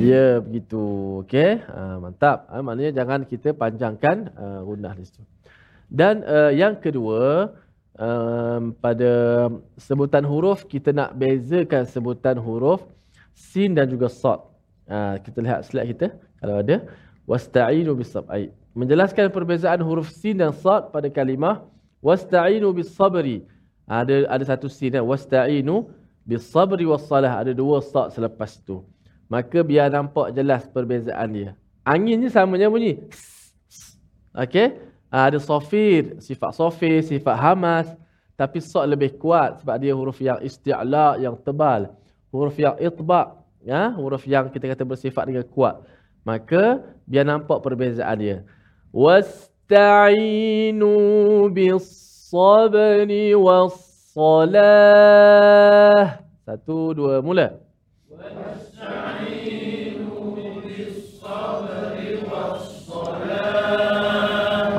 [0.00, 0.80] Ya, begitu.
[1.28, 1.60] Okey.
[1.68, 2.48] Uh, mantap.
[2.48, 5.20] Uh, maknanya jangan kita panjangkan uh, rundah di situ.
[5.92, 7.52] Dan uh, yang kedua,
[8.00, 9.12] um, pada
[9.76, 12.80] sebutan huruf kita nak bezakan sebutan huruf
[13.36, 14.40] sin dan juga sad.
[14.88, 16.06] Uh, kita lihat slide kita
[16.40, 16.88] kalau ada
[17.28, 18.48] wasta'inu bis-sab'i.
[18.72, 21.60] Menjelaskan perbezaan huruf sin dan sad pada kalimah
[22.00, 23.44] wasta'inu bis-sabri.
[23.84, 25.92] Ada ada satu sin kan wasta'inu
[26.24, 27.36] bis-sabri was-salah.
[27.36, 28.80] Ada dua sad selepas tu.
[29.30, 31.54] Maka biar nampak jelas perbezaan dia.
[31.86, 32.98] Anginnya samanya bunyi.
[34.34, 34.74] Okey?
[35.06, 37.86] Ada sofir, sifat sofir, sifat hamas.
[38.34, 41.94] Tapi sad lebih kuat sebab dia huruf yang isti'la, yang tebal.
[42.34, 45.78] Huruf yang itba' ya, huruf yang kita kata bersifat dengan kuat.
[46.26, 48.42] Maka biar nampak perbezaan dia.
[48.90, 50.90] Wasta'inu
[51.54, 54.58] bis-sabri was-salah.
[56.42, 57.69] Satu, dua, mula.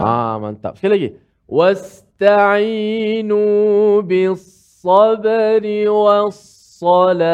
[0.02, 0.74] Ah, mantap.
[0.82, 1.14] Sekali lagi.
[1.46, 3.44] Wasta'inu
[4.02, 7.30] bis-sabri was-salah.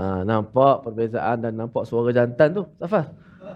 [0.00, 3.06] Ah, nampak perbezaan dan nampak suara jantan tu, Safas.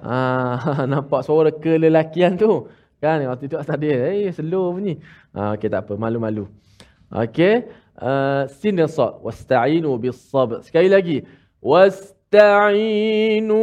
[0.05, 2.69] Ah, nampak suara kelelakian tu.
[3.05, 4.97] Kan, waktu itu tadi, eh, slow bunyi.
[5.37, 6.49] Ah, okey, tak apa, malu-malu.
[7.12, 7.69] Okey,
[8.01, 9.21] uh, sin dan sad.
[9.21, 10.64] Wasta'inu bis-sabr.
[10.64, 11.21] Sekali lagi.
[11.61, 13.61] Wasta'inu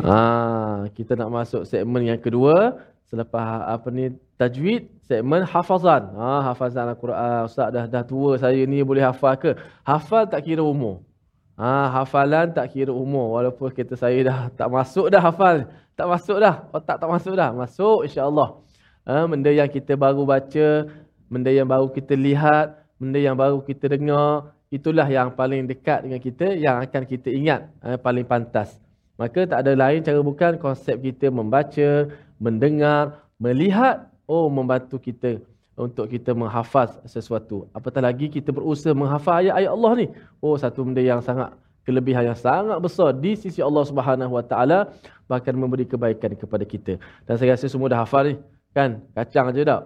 [0.08, 2.80] Ah, kita nak masuk segmen yang kedua
[3.13, 4.09] selepas apa ni
[4.41, 6.09] tajwid segmen hafazan.
[6.17, 7.45] Ah, hafazan Al-Quran.
[7.45, 9.53] Ustaz dah dah tua saya ni boleh hafal ke?
[9.85, 11.05] Hafal tak kira umur.
[11.53, 13.37] Ah, hafalan tak kira umur.
[13.37, 15.69] Walaupun kita saya dah tak masuk dah hafal.
[15.93, 16.65] Tak masuk dah.
[16.73, 17.53] Otak tak masuk dah.
[17.53, 18.57] Masuk insya-Allah.
[19.05, 20.89] Ah, benda yang kita baru baca,
[21.29, 26.17] benda yang baru kita lihat, benda yang baru kita dengar, itulah yang paling dekat dengan
[26.17, 28.81] kita yang akan kita ingat ah, paling pantas.
[29.13, 32.09] Maka tak ada lain cara bukan konsep kita membaca,
[32.43, 35.39] mendengar, melihat, oh membantu kita
[35.79, 37.71] untuk kita menghafaz sesuatu.
[37.71, 40.07] Apatah lagi kita berusaha menghafaz ayat-ayat Allah ni.
[40.43, 41.55] Oh satu benda yang sangat
[41.87, 44.79] kelebihan yang sangat besar di sisi Allah Subhanahu Wa Taala
[45.25, 46.99] bahkan memberi kebaikan kepada kita.
[47.25, 48.35] Dan saya rasa semua dah hafal ni.
[48.75, 49.01] Kan?
[49.15, 49.81] Kacang aja dah.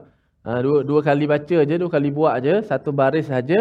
[0.48, 3.58] Ha, dua, dua kali baca aja, dua kali buat aja, satu baris saja.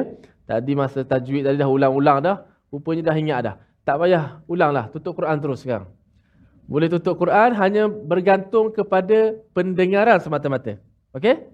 [0.46, 2.46] Tadi masa tajwid tadi dah ulang-ulang dah.
[2.70, 3.54] Rupanya dah ingat dah.
[3.87, 5.90] Tak payah ulanglah, tutup Quran terus sekarang.
[6.66, 10.74] Boleh tutup Quran hanya bergantung kepada pendengaran semata-mata.
[11.14, 11.46] Okey?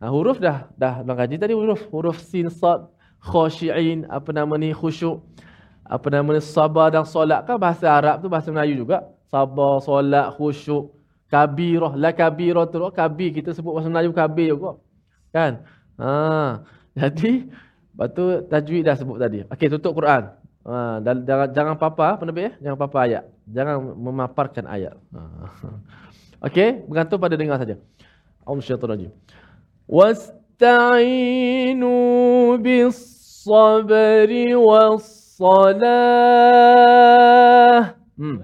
[0.00, 2.88] Ha, huruf dah dah bang kaji tadi huruf huruf sin sad
[3.20, 5.22] khashiin apa nama ni khusyuk
[5.84, 7.60] apa nama ni sabar dan solat kan?
[7.60, 9.04] Bahasa Arab tu bahasa Melayu juga.
[9.28, 10.96] Sabar solat khusyuk
[11.28, 11.92] kabirah.
[12.00, 14.80] La kabirah tu kabir kita sebut bahasa Melayu kabir juga.
[15.28, 15.60] Kan?
[16.00, 16.64] Ha
[16.98, 17.52] jadi
[17.92, 19.44] batu tajwid dah sebut tadi.
[19.52, 20.32] Okey tutup Quran
[20.64, 23.28] Ha, dan jangan jangan papa penerbit ya jangan papa ayat.
[23.44, 24.96] Jangan memaparkan ayat.
[25.12, 25.20] Ha.
[26.48, 27.76] Okey bergantung pada dengar saja.
[28.48, 29.12] Om syaitan rajim.
[29.84, 31.92] Wastainu
[32.60, 32.96] bis
[33.44, 35.84] sabri was salah
[38.16, 38.40] hmm.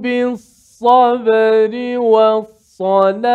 [0.00, 0.53] bis
[0.84, 3.32] بالصبر والصلاة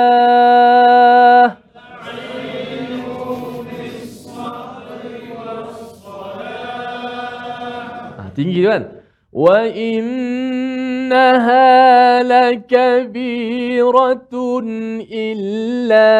[8.19, 8.83] Ah, tinggi kan
[9.33, 11.69] wa innaha
[12.21, 14.67] lakabiratun
[15.07, 16.11] illa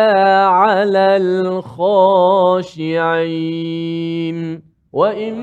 [0.49, 2.79] 'alal khashi'in
[4.89, 5.37] wa in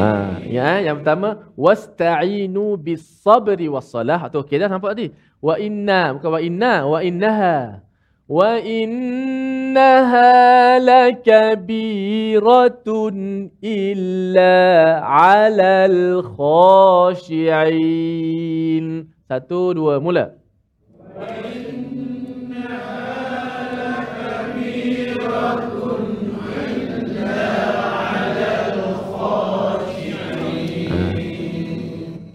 [0.00, 4.32] Ha, ya, yang pertama wasta'inu bis-sabri was-salah.
[4.32, 5.12] Tu okey dah nampak tadi.
[5.44, 7.84] Wa inna bukan wa inna, wa innaha.
[8.24, 10.32] Wa innaha
[10.80, 14.56] lakabiratun illa
[15.04, 17.84] 'alal khashi'in.
[19.28, 20.32] Satu, dua, mula.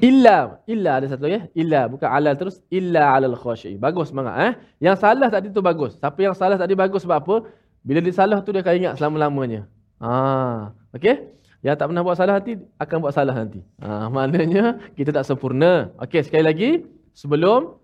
[0.01, 1.43] illa illa ada satu lagi eh.
[1.61, 4.53] illa bukan alal terus illa alal khashi bagus semangat eh.
[4.81, 5.95] Yang salah tadi tu bagus.
[5.99, 7.35] Siapa yang salah tadi bagus sebab apa?
[7.85, 9.61] Bila dia salah tu dia akan ingat selama-lamanya.
[10.01, 11.15] Ha okey?
[11.65, 13.61] Yang tak pernah buat salah nanti akan buat salah nanti.
[13.83, 15.91] Ha maknanya kita tak sempurna.
[16.01, 16.69] Okey sekali lagi
[17.13, 17.77] sebelum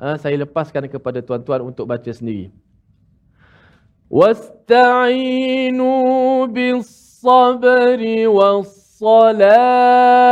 [0.00, 2.50] uh, saya lepaskan kepada tuan-tuan untuk baca sendiri.
[4.12, 5.88] Wasta'inu
[6.52, 6.84] bis
[7.22, 10.22] sabri was salah.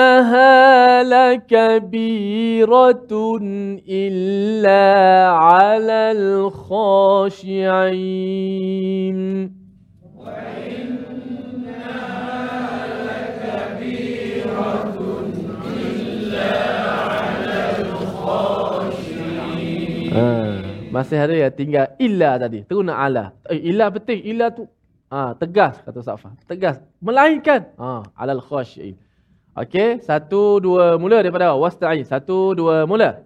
[0.00, 2.18] وإنها لكبيرة
[3.88, 7.20] إلا على الخاشعين
[10.16, 10.80] وإنها
[13.10, 14.98] لكبيرة
[15.76, 16.52] إلا
[17.10, 18.90] على الخاشعين
[20.90, 22.66] masih ada yang tinggal illa tadi.
[22.66, 23.24] Terus nak ala.
[23.46, 24.20] Eh, illa penting.
[24.26, 24.66] Illa tu
[25.10, 26.34] ha, tegas kata Safa.
[26.50, 26.82] Tegas.
[26.98, 27.70] Melainkan.
[27.78, 28.98] Ha, alal khasyi'in.
[29.54, 30.02] Okey.
[30.02, 31.70] Satu, dua, mula daripada awal.
[31.70, 32.06] Wasta'in.
[32.06, 33.22] Satu, dua, mula.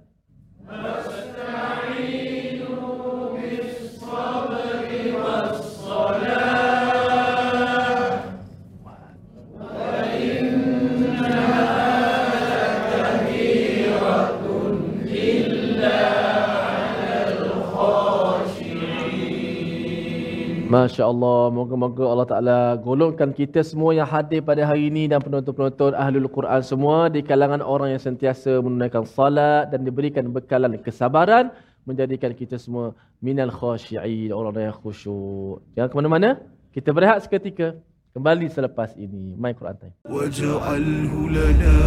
[20.74, 25.94] Masya Allah, moga-moga Allah Ta'ala golongkan kita semua yang hadir pada hari ini dan penonton-penonton
[25.94, 31.54] Ahlul Quran semua di kalangan orang yang sentiasa menunaikan salat dan diberikan bekalan kesabaran
[31.86, 32.90] menjadikan kita semua
[33.22, 35.62] minal khashi'in, orang yang khusyuk.
[35.78, 36.42] Jangan ke mana-mana,
[36.74, 37.78] kita berehat seketika.
[38.10, 39.94] Kembali selepas ini, My Quran Time.
[40.10, 41.78] Waj'alhu lana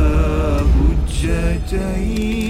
[0.64, 2.48] hujjatain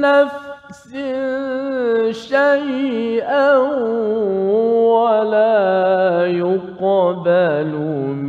[0.00, 0.88] نفس
[2.10, 3.58] شيئا
[4.96, 7.72] ولا يقبل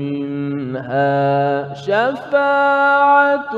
[0.02, 3.56] منها شفاعة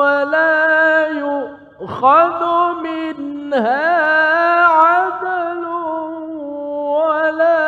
[0.00, 2.40] ولا يؤخذ
[2.82, 4.06] منها
[7.06, 7.62] ولا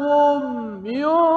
[0.00, 0.42] هم
[0.86, 1.28] ينصرون.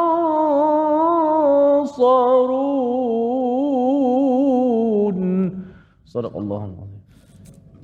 [6.06, 6.64] صدق الله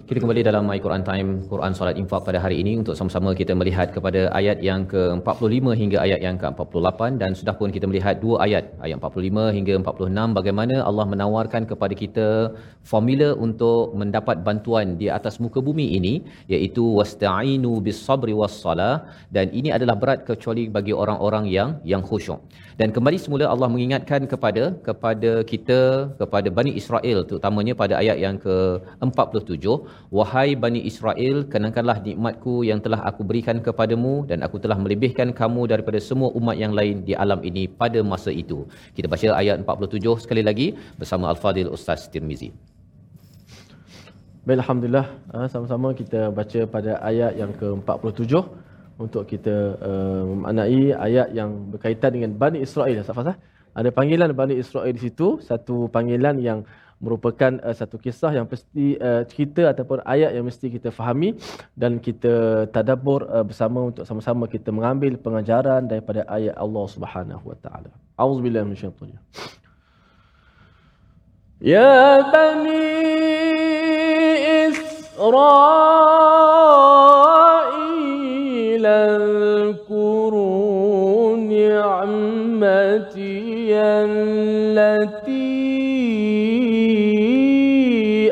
[0.07, 2.73] Kita kembali dalam My Quran Time, Quran Salat Infak pada hari ini.
[2.81, 7.19] Untuk sama-sama kita melihat kepada ayat yang ke-45 hingga ayat yang ke-48.
[7.21, 11.91] Dan sudah pun kita melihat dua ayat, ayat 45 hingga 46 bagaimana Allah menawarkan kepada
[12.03, 12.27] kita
[12.91, 16.13] formula untuk mendapat bantuan di atas muka bumi ini.
[16.53, 18.95] Iaitu wasta'inu bis sabri was salah.
[19.27, 22.39] Dan ini adalah berat kecuali bagi orang-orang yang yang khusyuk.
[22.79, 25.79] Dan kembali semula Allah mengingatkan kepada kepada kita
[26.19, 29.65] kepada Bani Israel terutamanya pada ayat yang ke-47
[30.17, 35.65] Wahai Bani Israel, kenangkanlah nikmatku yang telah aku berikan kepadamu dan aku telah melebihkan kamu
[35.73, 38.59] daripada semua umat yang lain di alam ini pada masa itu.
[38.93, 40.67] Kita baca ayat 47 sekali lagi
[41.01, 42.53] bersama Al-Fadil Ustaz Tirmizi.
[44.45, 45.07] Baik, Alhamdulillah.
[45.33, 48.66] Ah, Sama-sama kita baca pada ayat yang ke-47
[48.97, 53.01] untuk kita uh, memaknai ayat yang berkaitan dengan Bani Israel.
[53.01, 53.37] Ustaz Fazal.
[53.77, 56.65] Ada panggilan Bani Israel di situ, satu panggilan yang
[56.97, 61.37] merupakan uh, satu kisah yang mesti uh, cerita ataupun ayat yang mesti kita fahami
[61.77, 67.57] dan kita tadabbur uh, bersama untuk sama-sama kita mengambil pengajaran daripada ayat Allah Subhanahu Wa
[67.61, 67.93] Taala.
[68.17, 68.73] Auzubillahi.
[71.61, 72.85] Ya bani
[74.65, 76.46] Israel
[79.87, 82.97] اذكروا نعمتي
[83.73, 85.37] التي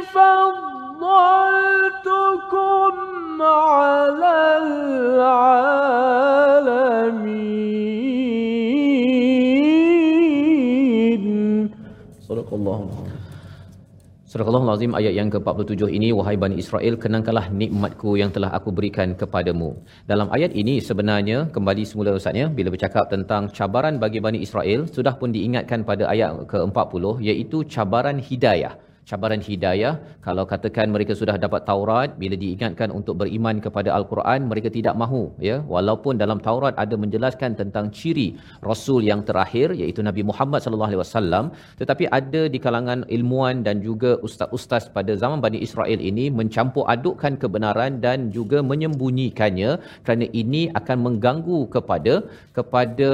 [0.00, 0.92] فضلتكم
[3.42, 5.66] على العالمين.
[12.28, 13.05] صدق الله العظيم.
[14.36, 19.16] Surah Al-Azim ayat yang ke-47 ini wahai Bani Israel kenangkanlah nikmatku yang telah aku berikan
[19.16, 19.72] kepadamu.
[20.04, 25.16] Dalam ayat ini sebenarnya kembali semula ustaznya bila bercakap tentang cabaran bagi Bani Israel sudah
[25.16, 28.76] pun diingatkan pada ayat ke-40 iaitu cabaran hidayah
[29.10, 29.94] cabaran hidayah.
[30.26, 35.22] Kalau katakan mereka sudah dapat Taurat bila diingatkan untuk beriman kepada Al-Quran mereka tidak mahu
[35.48, 35.56] ya.
[35.74, 38.28] Walaupun dalam Taurat ada menjelaskan tentang ciri
[38.68, 41.44] rasul yang terakhir iaitu Nabi Muhammad sallallahu alaihi wasallam.
[41.80, 47.38] Tetapi ada di kalangan ilmuan dan juga ustaz-ustaz pada zaman Bani Israel ini mencampur adukkan
[47.42, 49.70] kebenaran dan juga menyembunyikannya
[50.02, 52.14] kerana ini akan mengganggu kepada
[52.58, 53.10] kepada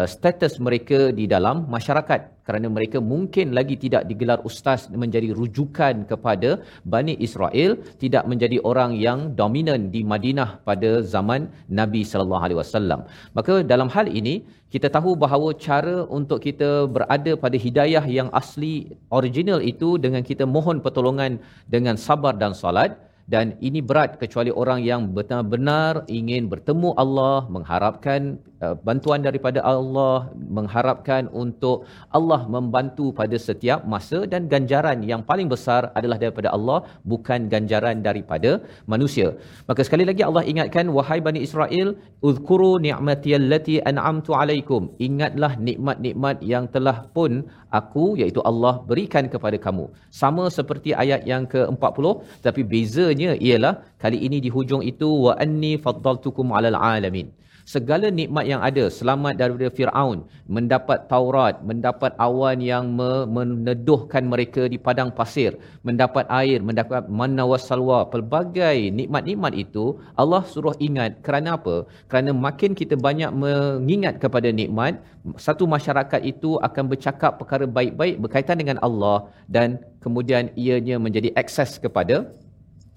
[0.00, 5.94] uh, status mereka di dalam masyarakat kerana mereka mungkin lagi tidak digelar ustaz menjadi rujukan
[6.10, 6.50] kepada
[6.94, 7.72] Bani Israel
[8.02, 13.00] tidak menjadi orang yang dominan di Madinah pada zaman Nabi sallallahu alaihi wasallam.
[13.38, 14.36] Maka dalam hal ini
[14.74, 18.74] kita tahu bahawa cara untuk kita berada pada hidayah yang asli
[19.18, 21.38] original itu dengan kita mohon pertolongan
[21.74, 22.92] dengan sabar dan salat
[23.26, 30.30] dan ini berat kecuali orang yang benar-benar ingin bertemu Allah mengharapkan uh, bantuan daripada Allah
[30.56, 34.18] mengharapkan untuk Allah membantu pada setiap masa.
[34.32, 36.78] Dan ganjaran yang paling besar adalah daripada Allah
[37.12, 38.62] bukan ganjaran daripada
[38.92, 39.34] manusia.
[39.66, 41.98] Maka sekali lagi Allah ingatkan wahai bani Israel
[42.30, 44.82] uzkuru ni'mati allati an'amtu alaikum.
[45.08, 47.42] Ingatlah nikmat-nikmat yang telah pun
[47.80, 49.90] aku iaitu Allah berikan kepada kamu.
[50.22, 52.06] Sama seperti ayat yang ke-40
[52.46, 57.32] tapi bezanya ialah kali ini di hujung itu wa anni faddaltukum alal alamin.
[57.66, 64.70] Segala nikmat yang ada selamat daripada Firaun mendapat Taurat mendapat awan yang me- meneduhkan mereka
[64.70, 71.18] di padang pasir mendapat air mendapat manna wasalwa pelbagai nikmat-nikmat itu Allah suruh ingat.
[71.26, 71.90] Kerana apa?
[72.06, 75.02] Kerana makin kita banyak mengingat kepada nikmat
[75.34, 81.82] satu masyarakat itu akan bercakap perkara baik-baik berkaitan dengan Allah dan kemudian ianya menjadi akses
[81.82, 82.30] kepada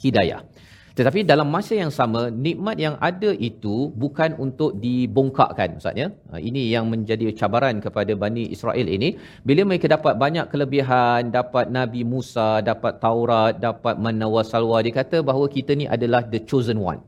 [0.04, 0.41] hidayah.
[1.00, 6.12] Tetapi dalam masa yang sama, nikmat yang ada itu bukan untuk dibongkakkan Ustaz ya.
[6.28, 9.16] Ha, ini yang menjadi cabaran kepada Bani Israel ini.
[9.47, 14.91] Bila mereka dapat banyak kelebihan, dapat Nabi Musa, dapat Taurat, dapat Manna wa Salwa, dia
[14.91, 17.00] kata bahawa kita ni adalah the chosen one.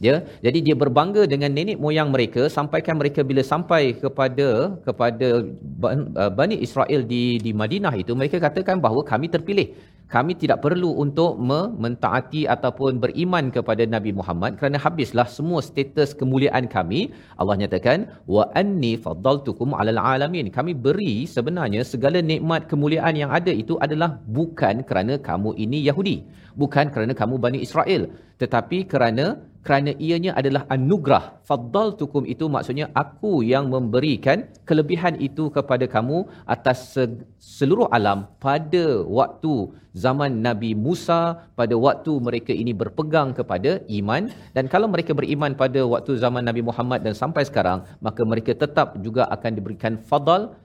[0.00, 4.48] Dia jadi dia berbangga dengan nenek moyang mereka sampaikan mereka bila sampai kepada
[4.86, 9.76] kepada uh, Bani Israel di di Madinah itu mereka katakan bahawa kami terpilih
[10.10, 11.38] kami tidak perlu untuk
[11.84, 17.14] mentaati ataupun beriman kepada Nabi Muhammad kerana habislah semua status kemuliaan kami.
[17.38, 20.50] Allah nyatakan wa anni faddaltukum alal alamin.
[20.50, 26.26] Kami beri sebenarnya segala nikmat kemuliaan yang ada itu adalah bukan kerana kamu ini Yahudi
[26.62, 28.02] bukan kerana kamu Bani Israel
[28.42, 29.26] tetapi kerana
[29.60, 31.24] kerana ianya adalah anugerah.
[31.44, 36.96] Faddaltukum itu maksudnya aku yang memberikan kelebihan itu kepada kamu atas
[37.36, 44.32] seluruh alam pada waktu zaman Nabi Musa pada waktu mereka ini berpegang kepada iman.
[44.56, 48.96] Dan kalau mereka beriman pada waktu zaman Nabi Muhammad dan sampai sekarang maka mereka tetap
[49.04, 50.56] juga akan diberikan fadal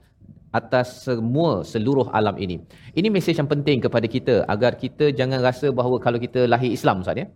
[0.58, 2.56] atas semua seluruh alam ini.
[2.98, 7.02] Ini mesej yang penting kepada kita agar kita jangan rasa bahawa kalau kita lahir Islam
[7.04, 7.26] Ustaz ya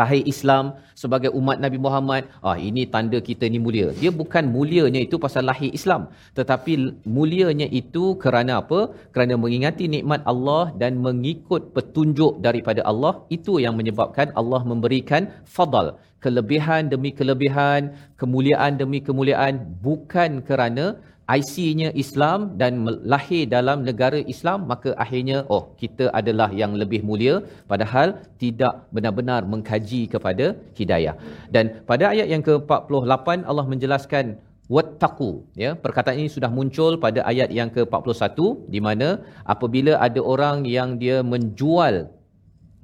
[0.00, 0.64] lahir Islam
[1.02, 3.88] sebagai umat Nabi Muhammad, ah ini tanda kita ni mulia.
[4.02, 6.72] Dia bukan mulianya itu pasal lahir Islam, tetapi
[7.16, 8.80] mulianya itu kerana apa?
[9.14, 15.88] Kerana mengingati nikmat Allah dan mengikut petunjuk daripada Allah, itu yang menyebabkan Allah memberikan fadal,
[16.24, 19.54] kelebihan demi kelebihan, kemuliaan demi kemuliaan
[19.86, 26.76] bukan kerana IC-nya Islam dan lahir dalam negara Islam maka akhirnya oh kita adalah yang
[26.76, 30.46] lebih mulia padahal tidak benar-benar mengkaji kepada
[30.78, 31.16] hidayah.
[31.54, 34.36] Dan pada ayat yang ke-48 Allah menjelaskan
[34.74, 35.30] wattaqu
[35.62, 38.38] ya perkataan ini sudah muncul pada ayat yang ke-41
[38.74, 39.08] di mana
[39.54, 42.08] apabila ada orang yang dia menjual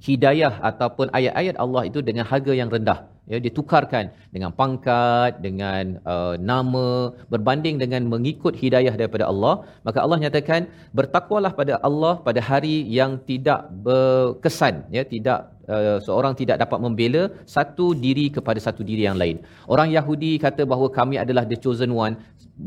[0.09, 2.99] hidayah ataupun ayat-ayat Allah itu dengan harga yang rendah
[3.33, 4.05] ya ditukarkan
[4.35, 6.87] dengan pangkat dengan uh, nama
[7.33, 9.55] berbanding dengan mengikut hidayah daripada Allah.
[9.87, 10.67] Maka Allah nyatakan
[10.99, 14.75] bertakwalah pada Allah pada hari yang tidak berkesan.
[14.97, 15.39] Ya tidak
[15.75, 17.23] uh, seorang tidak dapat membela
[17.57, 19.39] satu diri kepada satu diri yang lain.
[19.75, 22.17] Orang Yahudi kata bahawa kami adalah the chosen one.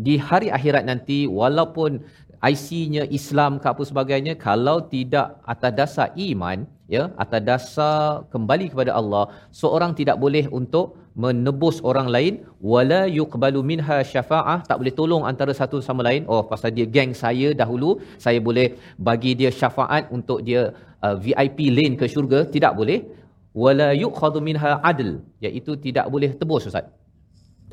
[0.07, 2.01] Di hari akhirat nanti walaupun
[2.51, 6.59] IC-nya Islam ke apa sebagainya kalau tidak atas dasar iman
[6.95, 7.99] ya atas dasar
[8.33, 9.25] kembali kepada Allah
[9.61, 10.85] seorang tidak boleh untuk
[11.23, 12.33] menebus orang lain.
[12.73, 14.59] Wala yuqbalu minha syafaah.
[14.69, 16.25] Tak boleh tolong antara satu sama lain.
[16.33, 17.89] Oh pasal dia geng saya dahulu
[18.25, 18.67] saya boleh
[19.07, 20.61] bagi dia syafaat untuk dia
[21.05, 22.41] uh, VIP lane ke syurga.
[22.55, 22.99] Tidak boleh.
[23.63, 25.21] Wala yuqadu minha adl.
[25.45, 26.89] Iaitu tidak boleh tebus ustaz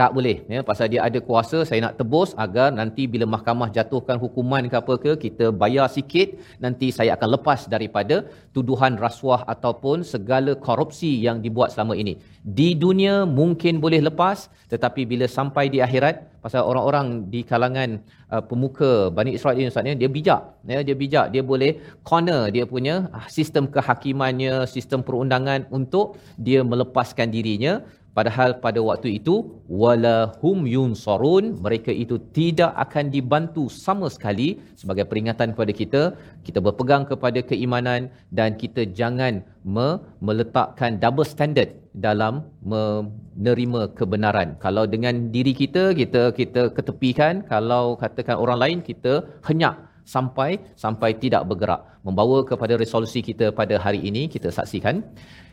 [0.01, 0.61] tak boleh ya.
[0.71, 4.95] Pasal dia ada kuasa saya nak tebus agar nanti bila mahkamah jatuhkan hukuman ke apa
[5.05, 6.29] ke kita bayar sikit
[6.65, 8.17] nanti saya akan lepas daripada
[8.57, 12.15] tuduhan rasuah ataupun segala korupsi yang dibuat selama ini.
[12.59, 17.91] Di dunia mungkin boleh lepas tetapi bila sampai di akhirat pasal orang-orang di kalangan
[18.33, 20.43] uh, pemuka Bani Israel ini Ustaz dia bijak
[20.73, 20.81] ya.
[20.89, 21.73] Dia bijak dia boleh
[22.09, 27.75] corner dia punya ah, sistem kehakimannya sistem perundangan untuk dia melepaskan dirinya
[28.21, 29.35] Padahal pada waktu itu
[29.83, 34.49] wala hum yunsarun mereka itu tidak akan dibantu sama sekali.
[34.81, 36.03] Sebagai peringatan kepada kita
[36.47, 39.41] kita berpegang kepada keimanan dan kita jangan
[39.77, 39.99] me-
[40.29, 41.71] meletakkan double standard
[42.07, 44.49] dalam menerima kebenaran.
[44.65, 47.41] Kalau dengan diri kita kita kita ketepikan.
[47.53, 49.15] Kalau katakan orang lain kita
[49.49, 49.77] henyak
[50.15, 50.51] sampai
[50.85, 51.81] sampai tidak bergerak.
[52.07, 55.01] Membawa kepada resolusi kita pada hari ini kita saksikan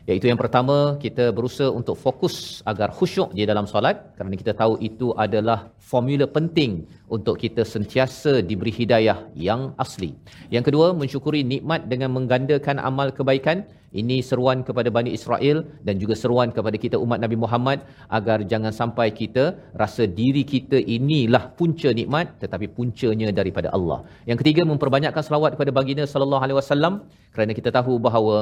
[0.08, 4.80] Iaitu yang pertama, kita berusaha untuk fokus agar khusyuk di dalam solat kerana kita tahu
[4.88, 10.16] itu adalah formula penting untuk kita sentiasa diberi hidayah yang asli.
[10.48, 13.68] Yang kedua, mensyukuri nikmat dengan menggandakan amal kebaikan.
[14.00, 17.84] Ini seruan kepada Bani Israel dan juga seruan kepada kita umat Nabi Muhammad
[18.18, 19.44] agar jangan sampai kita
[19.82, 24.08] rasa diri kita inilah punca nikmat tetapi puncanya daripada Allah.
[24.28, 26.94] Yang ketiga, memperbanyakkan selawat kepada baginda sallallahu alaihi wasallam
[27.32, 28.36] kerana kita tahu bahawa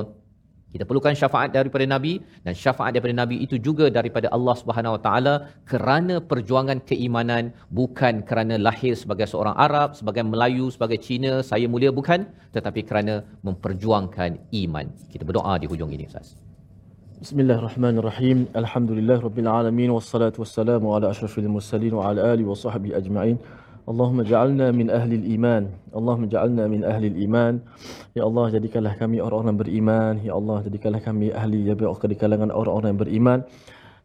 [0.76, 2.12] kita perlukan syafaat daripada Nabi
[2.44, 5.34] dan syafaat daripada Nabi itu juga daripada Allah Subhanahu Wa Taala
[5.72, 7.44] kerana perjuangan keimanan
[7.78, 13.14] bukan kerana lahir sebagai seorang Arab, sebagai Melayu, sebagai Cina, saya mulia bukan tetapi kerana
[13.46, 14.30] memperjuangkan
[14.64, 14.86] iman.
[15.12, 16.36] Kita berdoa di hujung ini Ustaz.
[17.24, 18.38] Bismillahirrahmanirrahim.
[18.62, 23.36] Alhamdulillah rabbil alamin wassalatu wassalamu ala asyrafil mursalin wa ala alihi wa sahbihi ajma'in.
[23.87, 25.70] Allahumma ja'alna min ahli iman.
[25.95, 27.62] Allahumma ja'alna min ahli iman.
[28.18, 30.14] Ya Allah, jadikanlah kami orang-orang beriman.
[30.26, 33.39] Ya Allah, jadikanlah kami ahli ya di kalangan orang-orang yang beriman.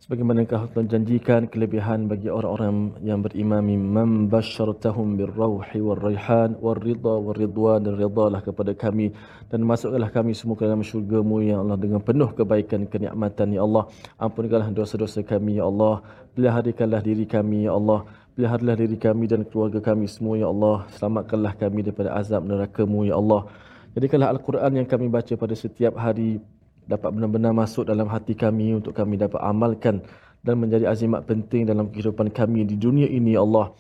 [0.02, 7.86] Sebagaimana kau telah janjikan kelebihan bagi orang-orang yang beriman mimman basyartahum birrauhi warraihan warridha warridwan
[7.86, 9.14] dan ridhalah kepada kami
[9.54, 13.94] dan masukkanlah kami semua ke dalam syurga-Mu ya Allah dengan penuh kebaikan kenikmatan ya Allah
[14.18, 16.02] ampunkanlah dosa-dosa kami ya Allah
[16.34, 18.02] peliharakanlah diri kami ya Allah
[18.32, 20.88] Peliharalah diri kami dan keluarga kami semua, Ya Allah.
[20.96, 23.44] Selamatkanlah kami daripada azab neraka-Mu, Ya Allah.
[23.92, 26.40] Jadikanlah Al-Quran yang kami baca pada setiap hari
[26.88, 30.00] dapat benar-benar masuk dalam hati kami untuk kami dapat amalkan
[30.48, 33.76] dan menjadi azimat penting dalam kehidupan kami di dunia ini, Ya Allah.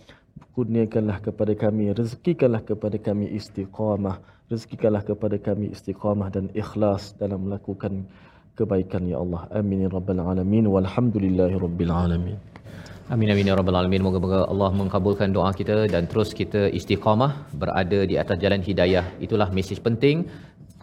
[0.51, 4.19] Kurniakanlah kepada kami, rezekikanlah kepada kami istiqamah.
[4.51, 8.03] Rezekikanlah kepada kami istiqamah dan ikhlas dalam melakukan
[8.57, 9.47] kebaikan, Ya Allah.
[9.59, 9.85] Amin.
[9.85, 10.65] Ya Rabbal Alamin.
[10.67, 12.37] Walhamdulillahi Rabbil Alamin.
[13.11, 14.03] Amin amin ya rabbal alamin.
[14.07, 17.31] Moga-moga Allah mengabulkan doa kita dan terus kita istiqamah
[17.61, 19.03] berada di atas jalan hidayah.
[19.25, 20.31] Itulah mesej penting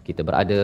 [0.08, 0.60] kita berada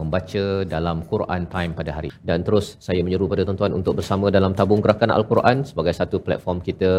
[0.00, 2.10] membaca dalam Quran Time pada hari.
[2.28, 6.58] Dan terus saya menyeru pada tuan-tuan untuk bersama dalam tabung gerakan Al-Quran sebagai satu platform
[6.68, 6.92] kita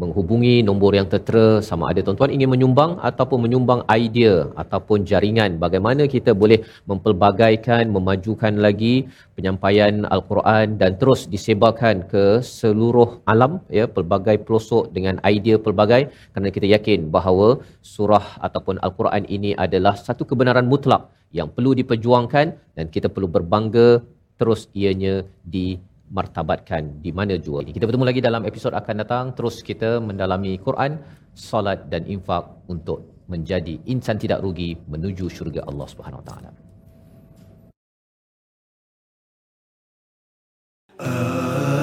[0.00, 6.02] menghubungi nombor yang tertera sama ada tuan-tuan ingin menyumbang ataupun menyumbang idea ataupun jaringan bagaimana
[6.14, 6.58] kita boleh
[6.90, 8.94] mempelbagaikan, memajukan lagi
[9.38, 12.24] penyampaian Al-Quran dan terus disebarkan ke
[12.58, 16.02] seluruh alam ya pelbagai pelosok dengan idea pelbagai
[16.32, 17.48] kerana kita yakin bahawa
[17.94, 24.05] surah ataupun Al-Quran ini adalah satu kebenaran mutlak yang perlu diperjuangkan dan kita perlu berbangga
[24.37, 25.77] terus ianya di
[26.13, 27.73] martabatkan di mana jua ini.
[27.73, 29.25] Kita bertemu lagi dalam episod akan datang.
[29.33, 31.01] Terus kita mendalami Quran,
[31.33, 36.51] salat dan infak untuk menjadi insan tidak rugi menuju syurga Allah Subhanahu Wa Taala.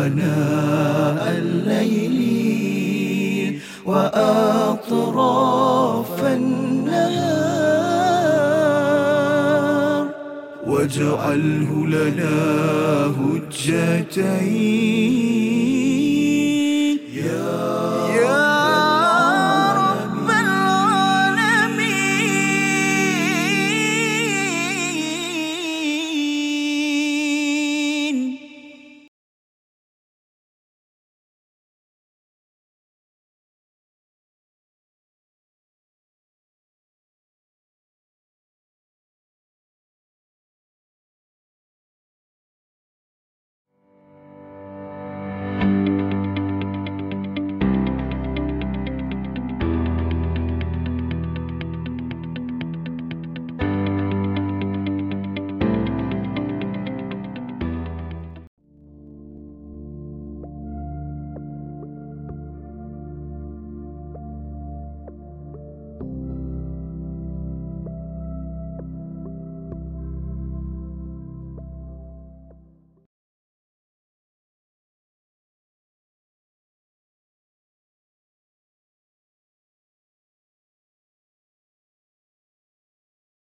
[0.01, 2.17] آناء الليل
[3.85, 5.84] وأطراف
[10.86, 12.36] واجعله لنا
[13.18, 14.56] هجتين.